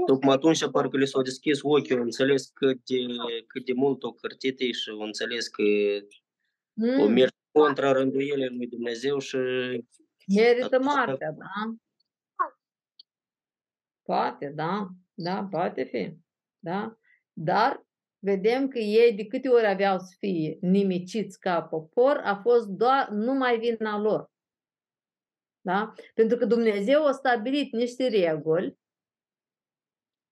[0.06, 2.96] tocmai atunci parcă le s-au deschis ochii, au înțeles cât de,
[3.46, 5.62] cât de mult o cărtite și au înțeles că
[7.00, 7.12] o Mm.
[7.12, 9.36] merg contra rânduielii lui Dumnezeu și
[10.36, 11.74] Merită moartea, da?
[14.02, 16.16] Poate, da, da, poate fi,
[16.58, 16.98] da?
[17.32, 17.86] Dar
[18.18, 23.08] vedem că ei de câte ori aveau să fie nimiciți ca popor, a fost doar
[23.08, 24.30] numai vina lor.
[25.60, 25.92] Da?
[26.14, 28.78] Pentru că Dumnezeu a stabilit niște reguli,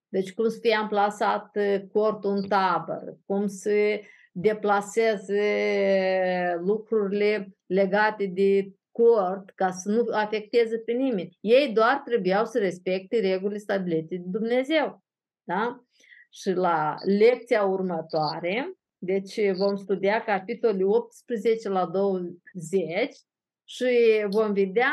[0.09, 4.01] deci cum să fie amplasat uh, cortul în tabără, cum să
[4.33, 5.43] deplaseze
[6.61, 11.37] lucrurile legate de cort ca să nu afecteze pe nimeni.
[11.41, 15.03] Ei doar trebuiau să respecte regulile stabilite de Dumnezeu.
[15.43, 15.85] Da?
[16.31, 22.41] Și la lecția următoare, deci vom studia capitolul 18 la 20
[23.65, 23.87] și
[24.29, 24.93] vom vedea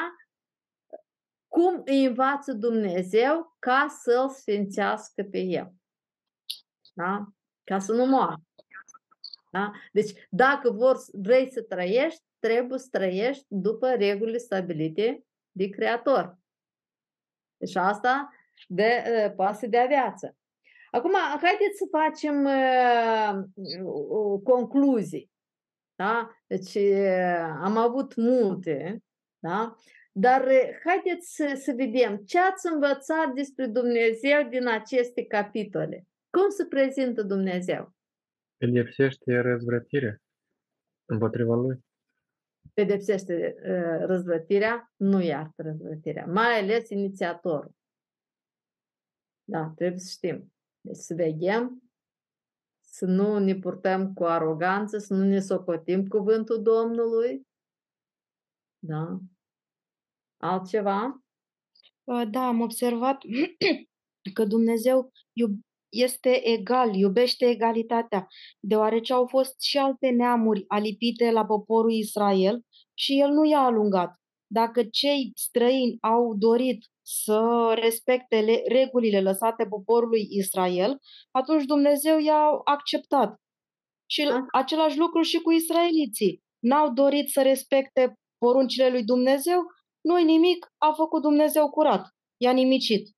[1.54, 5.74] cum îi învață Dumnezeu ca să-l sfințească pe el.
[6.94, 7.28] Da?
[7.64, 8.42] Ca să nu moară.
[9.52, 9.72] Da?
[9.92, 16.38] Deci, dacă vor, vrei să trăiești, trebuie să trăiești după regulile stabilite de Creator.
[17.58, 18.30] Deci asta
[18.68, 20.36] de, uh, poate să dea viață.
[20.92, 23.44] Acum, haideți să facem uh,
[24.44, 25.32] concluzii.
[25.96, 26.30] Da?
[26.48, 29.04] Deci, uh, am avut multe,
[29.40, 29.76] da?
[30.16, 36.08] Dar uh, haideți să, să vedem ce ați învățat despre Dumnezeu din aceste capitole.
[36.30, 37.94] Cum se prezintă Dumnezeu?
[38.58, 40.18] Pedepsește răzvrătirea
[41.06, 41.80] împotriva lui.
[42.74, 47.76] pedepsește uh, răzvrătirea, nu iartă răzvrătirea, mai ales inițiatorul.
[49.44, 50.54] Da, trebuie să știm.
[50.82, 51.84] Deci să veghem,
[52.80, 57.48] să nu ne purtăm cu aroganță, să nu ne socotim cuvântul Domnului.
[58.80, 59.20] Da.
[60.44, 61.22] Altceva?
[62.04, 63.18] Uh, Da, am observat
[64.36, 68.28] că Dumnezeu iub- este egal, iubește egalitatea,
[68.60, 72.62] deoarece au fost și alte neamuri alipite la poporul Israel
[72.94, 74.16] și el nu i-a alungat.
[74.48, 80.98] dacă cei străini au dorit să respecte le- regulile lăsate poporului Israel,
[81.32, 83.36] atunci Dumnezeu i-a acceptat.
[84.10, 84.22] Și
[84.52, 86.42] același lucru și cu israeliții.
[86.60, 89.62] N-au dorit să respecte poruncile lui Dumnezeu,
[90.04, 92.16] nu nimic, a făcut Dumnezeu curat.
[92.38, 93.16] I-a nimicit.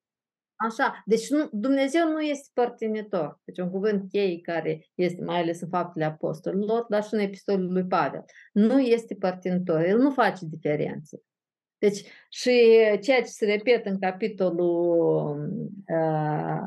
[0.55, 3.39] Așa, deci nu, Dumnezeu nu este părtinitor.
[3.43, 7.71] Deci un cuvânt cheie care este mai ales în faptele apostolilor, dar și în epistolul
[7.71, 8.23] lui Pavel.
[8.51, 11.21] Nu este părtinitor, el nu face diferențe.
[11.77, 12.51] Deci și
[13.01, 15.49] ceea ce se repetă în capitolul
[15.88, 16.59] uh,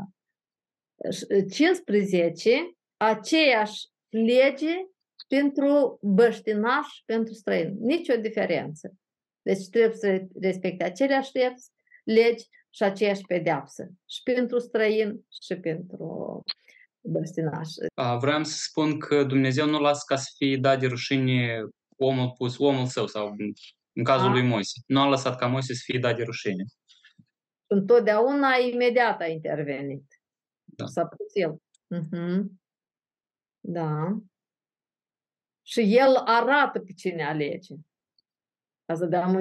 [1.50, 2.50] 15,
[2.96, 4.74] aceeași lege
[5.28, 7.76] pentru băștinași, pentru străini.
[7.80, 8.94] Nici o diferență.
[9.48, 11.30] Deci trebuie să respecte aceleași
[12.04, 13.90] legi și aceeași pedeapsă.
[14.06, 16.42] Și pentru străin și pentru
[17.00, 17.68] băstinaș.
[18.18, 21.64] Vreau să spun că Dumnezeu nu lasă ca să fie dat de rușine
[21.96, 23.34] omul pus, omul său sau
[23.92, 24.32] în cazul A.
[24.32, 24.80] lui Moise.
[24.86, 26.64] Nu a lăsat ca Moise să fie dat de rușine.
[27.66, 30.20] Întotdeauna imediat a intervenit.
[30.64, 30.86] Da.
[30.86, 31.62] S-a pus el.
[31.86, 32.60] Mhm.
[33.60, 34.18] Da.
[35.62, 37.74] Și el arată pe cine alege.
[38.88, 39.34] Ca să dăm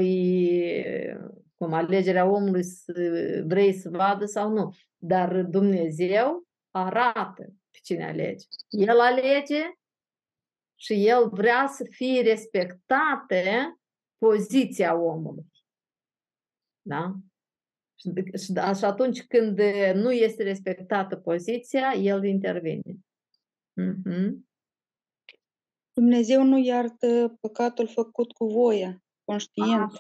[1.56, 2.94] cum alegerea omului să
[3.46, 4.76] vrei să vadă sau nu.
[4.98, 8.46] Dar Dumnezeu arată pe cine alege.
[8.70, 9.62] El alege
[10.76, 13.78] și el vrea să fie respectate
[14.18, 15.46] poziția omului.
[16.82, 17.16] Da?
[17.96, 18.12] Și,
[18.44, 19.60] și, da, și atunci când
[19.94, 22.98] nu este respectată poziția, el intervine.
[23.82, 24.32] Mm-hmm.
[25.94, 29.92] Dumnezeu nu iartă păcatul făcut cu voia, conștient.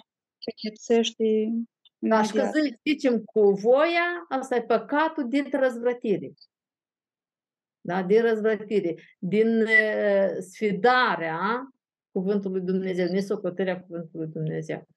[0.45, 1.51] Pedepsește
[1.97, 2.51] Da, și că
[2.88, 6.34] zicem cu voia, asta e păcatul din răzvrătire.
[7.82, 11.69] Da, din răzvrătire, din uh, sfidarea
[12.11, 14.88] cuvântului Dumnezeu, nesocotirea cuvântului Dumnezeu.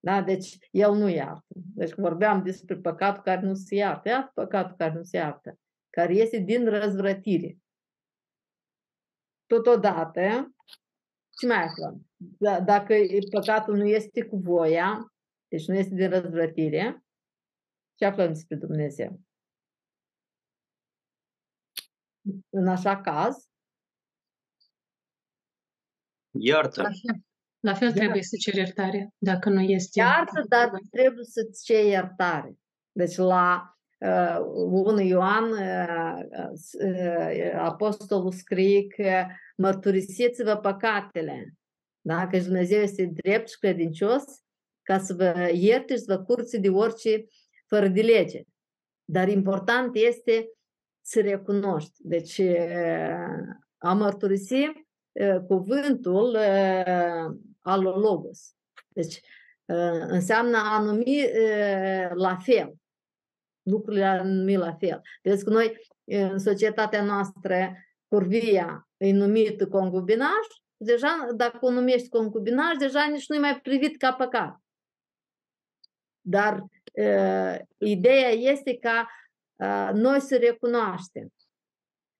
[0.00, 0.22] Da?
[0.22, 1.54] Deci el nu iartă.
[1.74, 4.08] Deci vorbeam despre păcatul care nu se iartă.
[4.08, 5.58] Iată păcatul care nu se iartă,
[5.90, 7.58] care este din răzvrătire.
[9.46, 10.54] Totodată,
[11.36, 12.06] ce mai aflăm?
[12.16, 12.94] Da, dacă
[13.30, 15.12] păcatul nu este cu voia,
[15.48, 17.04] deci nu este din răzvrătire,
[17.94, 19.20] ce aflăm despre Dumnezeu?
[22.50, 23.48] În așa caz,
[26.40, 26.82] Iartă.
[26.82, 27.20] La fel,
[27.60, 30.00] la fel trebuie să ceri iertare, dacă nu este...
[30.00, 32.58] Iartă, dar trebuie să-ți ceri iertare.
[32.92, 36.18] Deci la uh, 1 Ioan, uh,
[36.80, 41.54] uh, apostolul scrie că mărturisiți-vă păcatele.
[42.00, 42.26] Da?
[42.26, 44.24] Că Dumnezeu este drept și credincios
[44.82, 47.26] ca să vă ierte și să vă curți de orice
[47.66, 48.42] fără de lege.
[49.04, 50.50] Dar important este
[51.00, 51.92] să recunoști.
[51.98, 52.40] Deci
[53.78, 54.72] a mărturisi
[55.46, 56.36] cuvântul
[57.60, 58.54] alologos.
[58.88, 59.20] Deci
[60.06, 61.20] înseamnă a numi
[62.14, 62.74] la fel.
[63.62, 65.00] Lucrurile a numi la fel.
[65.22, 67.76] Vedeți că noi în societatea noastră
[68.08, 70.46] curvia e numit concubinaj,
[70.76, 74.58] deja dacă o numești concubinaj, deja nici nu-i mai privit ca păcat.
[76.20, 76.60] Dar
[76.92, 79.08] uh, ideea este ca
[79.56, 81.32] uh, noi să recunoaștem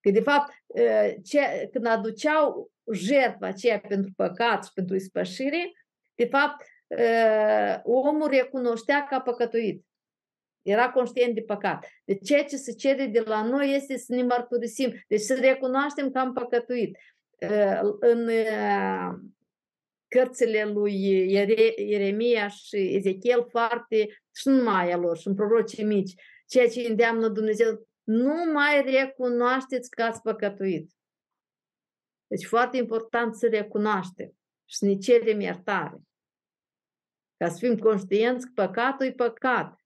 [0.01, 5.73] că de fapt uh, ce, când aduceau jertfa aceea pentru păcat și pentru ispășire,
[6.15, 9.87] de fapt uh, omul recunoștea ca păcătuit.
[10.65, 11.87] Era conștient de păcat.
[12.05, 16.11] Deci ceea ce se cere de la noi este să ne mărturisim, deci să recunoaștem
[16.11, 16.97] că am păcătuit.
[17.39, 19.15] Uh, în uh,
[20.09, 21.11] cărțile lui
[21.77, 26.15] Ieremia și Ezechiel foarte, și nu numai a lor, și în prorocii mici,
[26.47, 30.91] ceea ce îndeamnă Dumnezeu, nu mai recunoașteți că ați păcătuit.
[32.27, 35.97] Deci foarte important să recunoaștem și să ne cerem iertare.
[37.37, 39.84] Ca să fim conștienți că păcatul e păcat.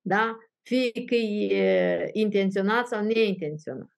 [0.00, 0.38] Da?
[0.62, 3.90] Fie că e intenționat sau neintenționat.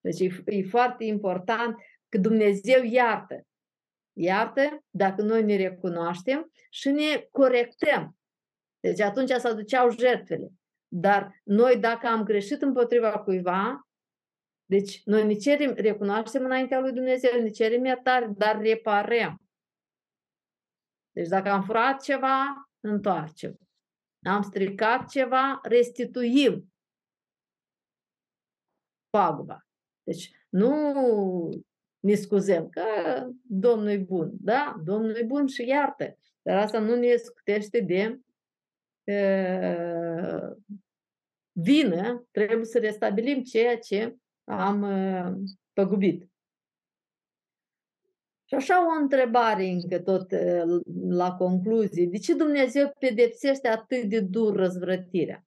[0.00, 1.76] Deci e, e foarte important
[2.08, 3.46] că Dumnezeu iartă
[4.12, 8.16] iartă dacă noi ne recunoaștem și ne corectăm.
[8.80, 10.52] Deci atunci se aduceau jertfele.
[10.88, 13.88] Dar noi dacă am greșit împotriva cuiva,
[14.64, 19.42] deci noi ne cerem, recunoaștem înaintea lui Dumnezeu, ne cerem iertare, dar reparăm.
[21.10, 23.58] Deci dacă am furat ceva, întoarcem.
[24.22, 26.72] Am stricat ceva, restituim
[29.10, 29.66] paguba.
[30.02, 30.72] Deci nu
[32.00, 32.82] ne scuzăm, că
[33.42, 34.30] Domnul e bun.
[34.40, 36.18] Da, Domnul e bun și iartă.
[36.42, 38.20] Dar asta nu ne scutește de
[39.04, 40.56] uh,
[41.52, 42.26] vină.
[42.30, 46.31] Trebuie să restabilim ceea ce am uh, păgubit.
[48.52, 50.62] Și așa o întrebare încă tot eh,
[51.08, 52.06] la concluzie.
[52.06, 55.46] De ce Dumnezeu pedepsește atât de dur răzvrătirea?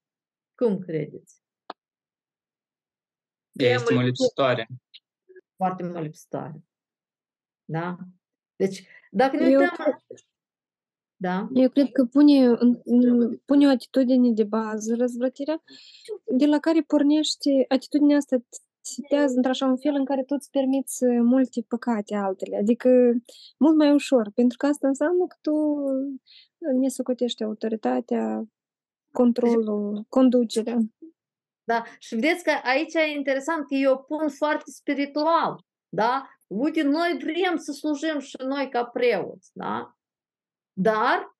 [0.55, 1.41] Cum credeți?
[3.51, 4.67] Ea este molipsitoare.
[5.55, 6.63] Foarte molipsitoare.
[7.65, 7.97] Da?
[8.55, 9.75] Deci, dacă ne Eu uităm...
[9.75, 9.95] cred,
[11.15, 11.47] Da?
[11.53, 15.63] eu cred că pune, în- în- pune o atitudine de bază răzvrătirea,
[16.37, 20.49] de la care pornește atitudinea asta te setează într-așa un fel în care tu îți
[20.49, 22.57] permiți uh, multe păcate altele.
[22.57, 22.89] Adică
[23.57, 28.43] mult mai ușor, pentru că asta înseamnă că tu uh, ne socotești autoritatea,
[29.11, 30.77] controlul, conducerea.
[31.63, 31.83] Da?
[31.99, 35.65] Și vedeți că aici e interesant că eu pun foarte spiritual.
[35.89, 36.29] Da?
[36.47, 39.49] Uite, noi vrem să slujim și noi ca preoți.
[39.53, 39.97] Da?
[40.73, 41.37] Dar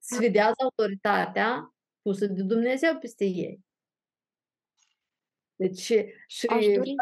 [0.00, 3.65] sfidează autoritatea pusă de Dumnezeu peste ei.
[5.56, 5.92] Deci,
[6.26, 6.94] și Aș dori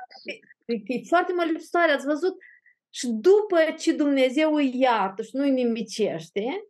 [0.65, 2.37] e, e foarte molipsitoare, ați văzut?
[2.91, 6.69] Și după ce Dumnezeu îi iartă și nu îi nimicește,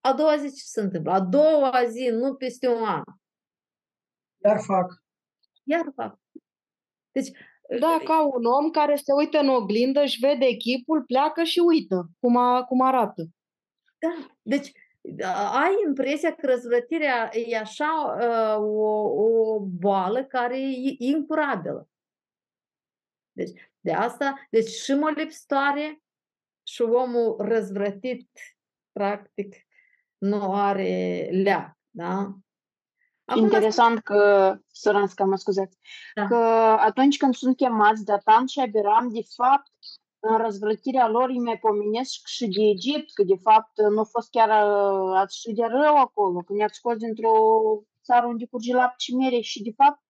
[0.00, 1.12] a doua zi ce se întâmplă?
[1.12, 3.02] A doua zi, nu peste un an,
[4.44, 5.02] Iar fac.
[5.62, 6.18] iar fac.
[7.12, 7.30] Deci,
[7.80, 12.10] Da, ca un om care se uită în oglindă, își vede echipul, pleacă și uită
[12.20, 13.26] cum, a, cum arată.
[13.98, 14.83] Da, deci a-
[15.52, 18.88] ai impresia că răzvrătirea e așa uh, o,
[19.22, 21.88] o boală care e incurabilă.
[23.32, 26.02] Deci, de asta, deci și molipsitoare
[26.62, 28.30] și omul răzvrătit,
[28.92, 29.54] practic,
[30.18, 32.34] nu are leac, da?
[33.24, 35.78] Acum, Interesant că, Săranska, mă scuzați,
[36.14, 36.26] Da.
[36.26, 36.34] că
[36.80, 39.72] atunci când sunt chemați Datan și Abiram, de fapt,
[40.26, 44.30] în răzvrătirea lor îi mai pomenesc și de Egipt, că de fapt nu a fost
[44.30, 47.34] chiar uh, atât de rău acolo, când i-ați scos dintr-o
[48.04, 50.00] țară unde curge lapte și mere și de fapt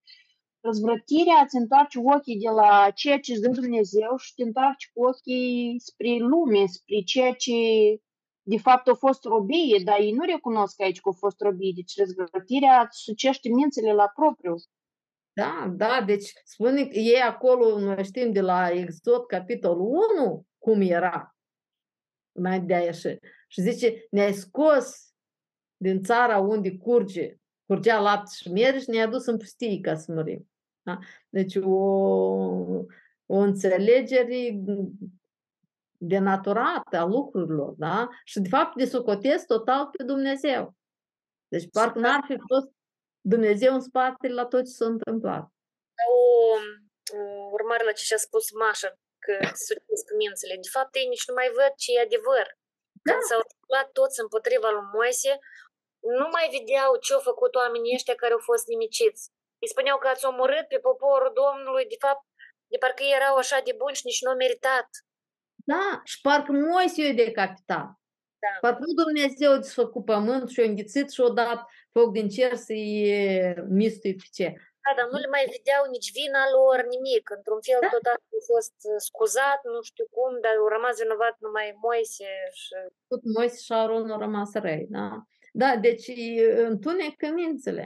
[0.61, 5.05] răzvrătirea îți întoarce ochii de la ceea ce îți dă Dumnezeu și te întoarce cu
[5.05, 7.53] ochii spre lume, spre ceea ce
[8.43, 11.97] de fapt a fost robie, dar ei nu recunosc aici că a fost robie, deci
[11.97, 14.55] răzvrătirea îți sucește mințile la propriu.
[15.37, 19.87] Da, da, deci spune că ei acolo, noi știm de la Exod, capitolul
[20.19, 21.37] 1, cum era
[22.33, 23.19] înainte de a ieși.
[23.49, 25.13] Și zice, ne-ai scos
[25.77, 27.37] din țara unde curge,
[27.67, 30.51] curgea lapte și miere și ne-ai dus în pustie ca să murim.
[30.83, 30.99] Da?
[31.29, 31.75] Deci o,
[33.27, 34.63] o înțelegere
[35.97, 38.09] denaturată a lucrurilor, da?
[38.25, 40.75] Și de fapt de socotesc total pe Dumnezeu.
[41.49, 42.73] Deci parcă n-ar fi fost
[43.33, 45.45] Dumnezeu în spatele la tot ce s-a întâmplat.
[46.11, 46.19] O,
[47.19, 47.21] o
[47.57, 48.91] urmare la ce și-a spus Mașa,
[49.25, 49.35] că
[49.67, 50.55] sucesc mințele.
[50.65, 52.47] De fapt, ei nici nu mai văd ce e adevăr.
[53.07, 55.33] Când s-au întâmplat toți împotriva lui Moise,
[56.21, 59.23] nu mai vedeau ce au făcut oamenii ăștia care au fost nimiciți.
[59.63, 62.25] Îi spuneau că ați omorât pe poporul Domnului, de fapt,
[62.73, 64.89] de parcă ei erau așa de buni și nici nu au meritat.
[65.73, 67.89] Da, și parcă Moise i-a decapitat.
[68.45, 68.53] Da.
[68.61, 71.61] Parcă nu Dumnezeu a desfăcut pământ și a înghițit și a dat
[71.93, 72.93] foc din cer să-i
[73.69, 74.47] mistui pe ce.
[74.85, 77.25] Da, dar nu le mai vedeau nici vina lor, nimic.
[77.37, 77.89] Într-un fel, da.
[77.95, 78.17] tot a
[78.53, 82.31] fost uh, scuzat, nu știu cum, dar au rămas vinovat numai Moise
[82.61, 82.75] și...
[83.11, 85.09] Tot Moise și Aron au rămas răi, da?
[85.63, 86.09] Da, deci
[86.71, 87.85] întunecă mințele.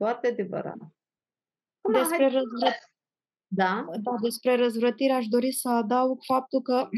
[0.00, 0.80] Foarte adevărat.
[1.80, 2.70] Acum, Despre, hai- răzvră...
[3.60, 3.86] Da?
[4.06, 6.88] da, despre răzvrătire aș dori să adaug faptul că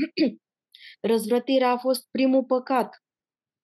[1.01, 3.03] răzvrătirea a fost primul păcat.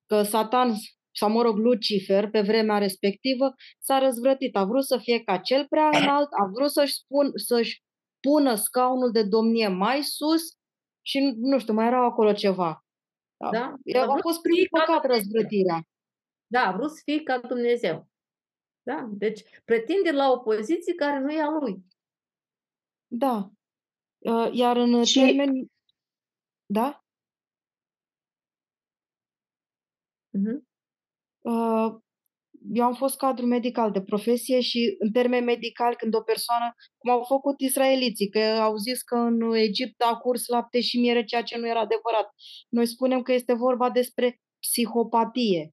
[0.07, 0.75] Că Satan,
[1.17, 4.57] sau mă rog, Lucifer, pe vremea respectivă, s-a răzvrătit.
[4.57, 7.83] A vrut să fie ca cel prea înalt, a vrut să-și, spun, să-și
[8.21, 10.43] pună scaunul de domnie mai sus
[11.07, 12.85] și nu știu, mai era acolo ceva.
[13.37, 13.51] Da?
[13.51, 14.03] Da?
[14.03, 15.17] A vrut fost să primul fie ca păcat Dumnezeu.
[15.17, 15.87] răzvrătirea.
[16.47, 18.09] Da, a vrut să fie ca Dumnezeu.
[18.83, 19.09] Da?
[19.11, 21.85] Deci pretinde la o poziție care nu e a lui.
[23.07, 23.51] Da.
[24.19, 25.67] Uh, Iar în Și- termeni...
[26.67, 27.02] Da?
[30.33, 30.67] Mhm.
[31.41, 32.01] Uh,
[32.73, 37.11] eu am fost cadru medical de profesie și în termeni medicali când o persoană, cum
[37.11, 41.43] au făcut israeliții, că au zis că în Egipt a curs lapte și miere, ceea
[41.43, 42.31] ce nu era adevărat.
[42.69, 45.71] Noi spunem că este vorba despre psihopatie.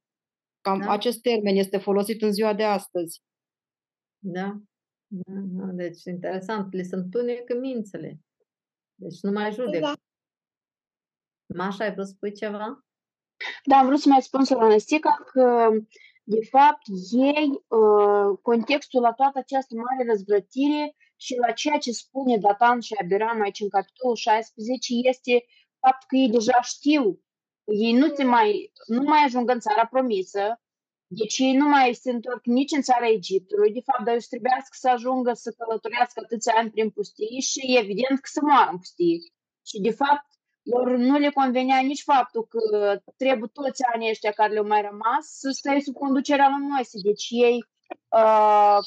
[0.61, 0.91] Cam Da.
[0.91, 3.21] acest termen este folosit în ziua de astăzi.
[4.23, 4.61] Da?
[5.07, 5.65] Da, da.
[5.71, 8.19] Deci interesant, le se întunecă mințele.
[8.95, 9.93] Deci nu mai judecă.
[11.55, 12.83] Mașa, ai vrut să spui ceva?
[13.63, 15.69] Da, am vrut să mai spun, Săranăstica, că
[16.23, 22.37] de fapt ei, uh, contextul la toată această mare răzvrătire și la ceea ce spune
[22.37, 25.45] Datan și Abiram aici în capitolul 16 este
[25.79, 27.21] faptul că ei deja știu,
[27.63, 30.61] ei nu, se mai, nu mai ajung în țara promisă,
[31.07, 34.75] deci ei nu mai se întorc nici în țara Egiptului, de fapt, dar ei trebuiască
[34.79, 39.17] să ajungă să călătorească atâția ani prin pustie și evident că să moară în pustie.
[39.65, 40.27] Și de fapt,
[40.69, 45.25] lor nu le convenea nici faptul că trebuie toți anii ăștia care le-au mai rămas
[45.25, 46.99] să stai sub conducerea lui Moise.
[47.03, 47.65] Deci ei
[48.09, 48.77] uh,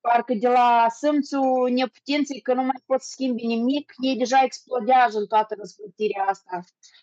[0.00, 5.18] parcă de la simțul neputinței că nu mai pot să schimbi nimic, ei deja explodează
[5.18, 6.60] în toată răzplătirea asta.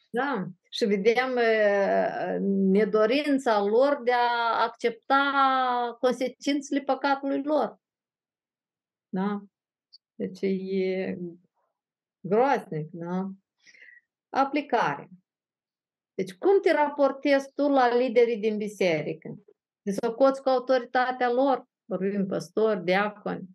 [0.09, 2.37] Da, și vedem uh,
[2.71, 7.79] nedorința lor de a accepta consecințele păcatului lor.
[9.09, 9.41] Da?
[10.15, 11.17] Deci e
[12.19, 13.29] groaznic, da?
[14.29, 15.09] Aplicare.
[16.13, 19.35] Deci cum te raportezi tu la liderii din biserică?
[19.81, 21.65] Te socoți cu autoritatea lor?
[21.85, 23.47] Vorbim păstori, diaconi.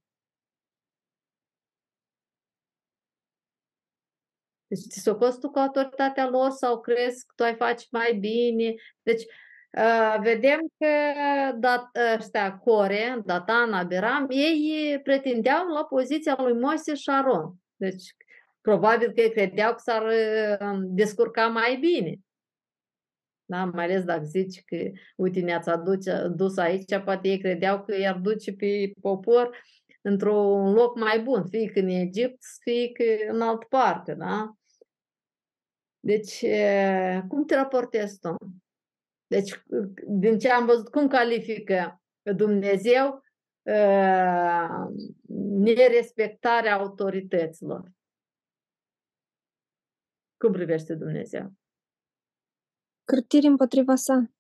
[4.67, 8.75] Deci te socoți tu cu autoritatea lor sau crezi că tu ai face mai bine?
[9.03, 9.23] Deci
[9.79, 10.87] uh, vedem că
[11.59, 17.55] dat, ăștia Core, Datan, Abiram, ei pretindeau la poziția lui Moise și Aron.
[17.77, 18.15] Deci
[18.63, 20.03] probabil că ei credeau că s-ar
[20.81, 22.15] descurca mai bine.
[23.45, 23.65] Da?
[23.65, 24.77] Mai ales dacă zici că,
[25.17, 29.57] uite, ne-ați aduce, dus aici, poate ei credeau că i-ar duce pe popor
[30.01, 34.53] într-un loc mai bun, fie că în Egipt, fie că în altă parte, da?
[36.01, 36.45] Deci,
[37.29, 38.35] cum te raportezi tu?
[39.27, 39.63] Deci,
[40.07, 42.03] din ce am văzut, cum califică
[42.37, 43.23] Dumnezeu
[45.59, 47.91] nerespectarea autorităților?
[50.43, 51.53] Cum privește Dumnezeu?
[53.05, 54.33] Cârtiri împotriva sa.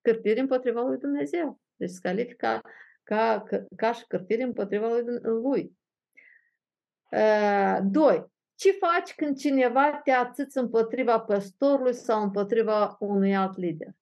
[0.00, 1.60] Cârtiri împotriva lui Dumnezeu.
[1.76, 2.62] Deci se califică ca,
[3.02, 3.44] ca,
[3.76, 5.20] ca și cârtiri împotriva lui.
[5.22, 5.78] lui.
[7.10, 8.26] Uh, doi.
[8.54, 13.92] Ce faci când cineva te ațâți împotriva păstorului sau împotriva unui alt lider?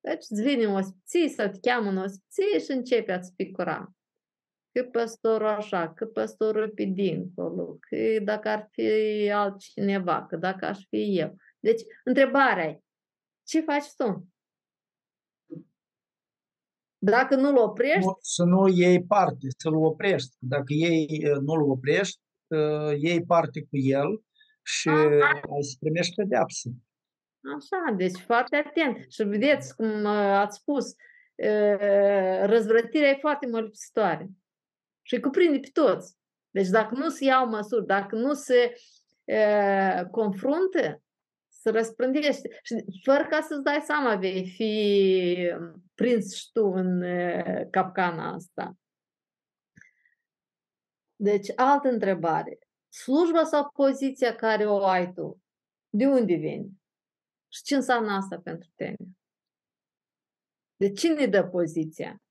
[0.00, 3.94] Deci îți vine o ospiție sau te cheamă în ospiție și începe a-ți picura.
[4.72, 10.78] Că păstorul așa, că păstorul pe dincolo, că dacă ar fi altcineva, că dacă aș
[10.88, 11.36] fi eu.
[11.60, 12.80] Deci, întrebarea e,
[13.46, 14.26] ce faci tu?
[16.98, 18.04] Dacă nu-l oprești...
[18.04, 20.36] Nu, să nu iei parte, să-l oprești.
[20.38, 22.20] Dacă ei nu-l oprești,
[22.96, 24.24] iei parte cu el
[24.62, 26.70] și ai să primești pedeapsă.
[27.56, 29.10] Așa, deci foarte atent.
[29.10, 30.94] Și vedeți cum ați spus,
[32.42, 34.30] răzvrătirea e foarte măripsitoare.
[35.02, 36.16] Și cuprinde pe toți.
[36.50, 38.74] Deci dacă nu se iau măsuri, dacă nu se
[40.10, 41.02] confruntă,
[41.48, 42.58] se răspândește.
[42.62, 45.54] Și fără ca să-ți dai seama, vei fi
[45.94, 47.02] prins și tu în
[47.70, 48.76] capcana asta.
[51.16, 52.58] Deci, altă întrebare.
[52.88, 55.40] Slujba sau poziția care o ai tu,
[55.88, 56.66] de unde vine?
[57.48, 58.96] Și ce înseamnă asta pentru tine?
[60.76, 62.22] De cine dă poziția?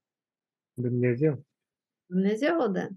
[0.73, 1.45] Dumnezeu.
[2.09, 2.89] Dumnezeu o dă.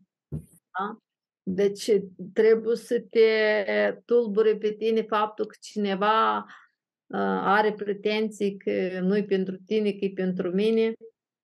[0.78, 0.97] Da?
[1.43, 1.90] Deci
[2.32, 9.56] trebuie să te tulbure pe tine faptul că cineva uh, are pretenții că nu-i pentru
[9.56, 10.93] tine, că e pentru mine.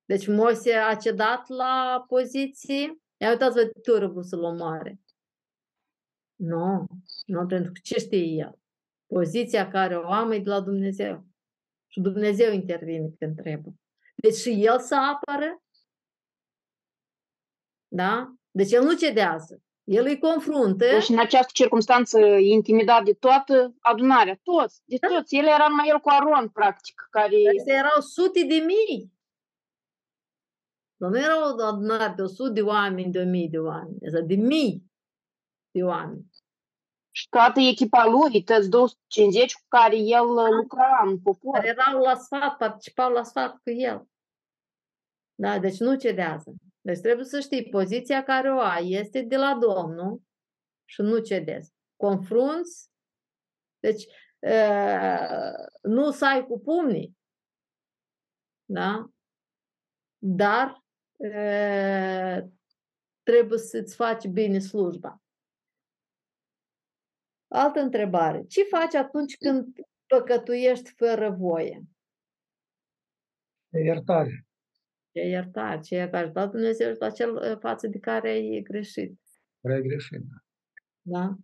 [0.05, 2.99] Deci Moise a cedat la poziție.
[3.17, 5.01] Ia uitați-vă tu vrut să-l omoare.
[6.35, 6.87] Nu,
[7.27, 8.59] nu, pentru că ce știe el?
[9.07, 11.27] Poziția care o am e de la Dumnezeu.
[11.87, 13.75] Și Dumnezeu intervine când trebuie.
[14.15, 15.63] Deci și el să apără.
[17.89, 18.33] Da?
[18.51, 19.63] Deci el nu cedează.
[19.85, 20.85] El îi confruntă.
[20.85, 25.37] Deci în această circunstanță intimidat de toată adunarea, toți, de toți.
[25.37, 27.37] El era numai el cu Aron, practic, care...
[27.59, 29.13] Astea erau sute de mii.
[30.97, 34.85] Dar nu erau o adunare de 100 de oameni, de 1000 de oameni, de mii
[35.71, 36.27] de oameni.
[37.11, 40.27] Și toată echipa lui, toți 250 cu care el
[40.61, 41.55] lucra în popor.
[41.55, 44.09] Care erau la sfat, participau la sfat cu el.
[45.35, 46.55] Da, deci nu cedează.
[46.89, 50.23] Deci trebuie să știi, poziția care o ai este de la Domnul
[50.85, 51.75] și nu cedezi.
[51.97, 52.91] Confrunți,
[53.79, 54.07] deci
[55.83, 57.17] nu să ai cu pumnii,
[58.65, 59.11] da?
[60.19, 60.85] dar
[63.23, 65.23] trebuie să-ți faci bine slujba.
[67.49, 68.45] Altă întrebare.
[68.45, 71.83] Ce faci atunci când păcătuiești fără voie?
[73.85, 74.48] Iertare
[75.13, 79.21] ce ai iertat, ce ai ajutat Dumnezeu la cel față de care ai greșit.
[79.61, 80.37] Care ai greșit, da.
[81.19, 81.35] Da?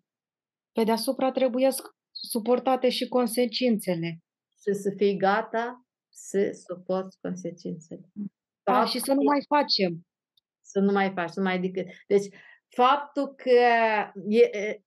[0.73, 1.69] Pe deasupra trebuie
[2.11, 4.19] suportate și consecințele.
[4.63, 8.11] Și să fii gata să suporți consecințele.
[8.63, 10.07] Da, și să nu mai facem.
[10.61, 11.87] Să nu mai faci, să nu mai decât.
[12.07, 12.35] Deci,
[12.69, 13.51] faptul că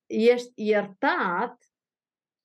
[0.05, 1.57] ești iertat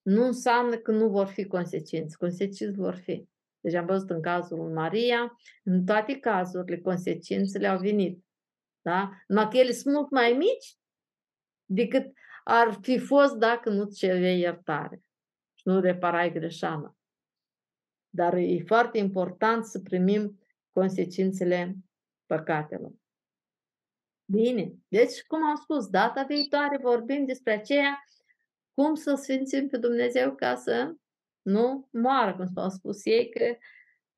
[0.03, 2.17] nu înseamnă că nu vor fi consecințe.
[2.19, 3.29] Consecințe vor fi.
[3.63, 8.25] Deci am văzut în cazul lui Maria, în toate cazurile, consecințele au venit.
[8.81, 9.11] Da?
[9.27, 10.77] Numai că ele sunt mult mai mici
[11.65, 12.13] decât
[12.45, 15.03] ar fi fost dacă nu cereai iertare
[15.55, 16.97] și nu reparai greșeala.
[18.09, 20.41] Dar e foarte important să primim
[20.71, 21.77] consecințele
[22.27, 22.93] păcatelor.
[24.25, 28.05] Bine, deci, cum am spus, data viitoare vorbim despre aceea
[28.75, 30.95] cum să sfințim pe Dumnezeu ca să
[31.43, 33.57] nu moară, cum s-au spus ei, că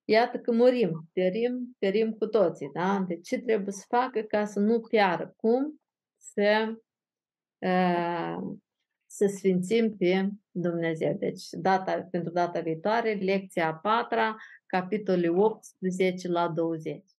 [0.05, 3.05] iată că murim, perim, perim cu toții, da?
[3.09, 5.35] Deci ce trebuie să facă ca să nu piară?
[5.37, 5.81] Cum
[6.17, 6.79] să,
[7.59, 8.37] uh,
[9.07, 11.15] să sfințim pe Dumnezeu?
[11.19, 14.37] Deci data, pentru data viitoare, lecția a patra,
[14.67, 17.14] capitolul 18 la 20.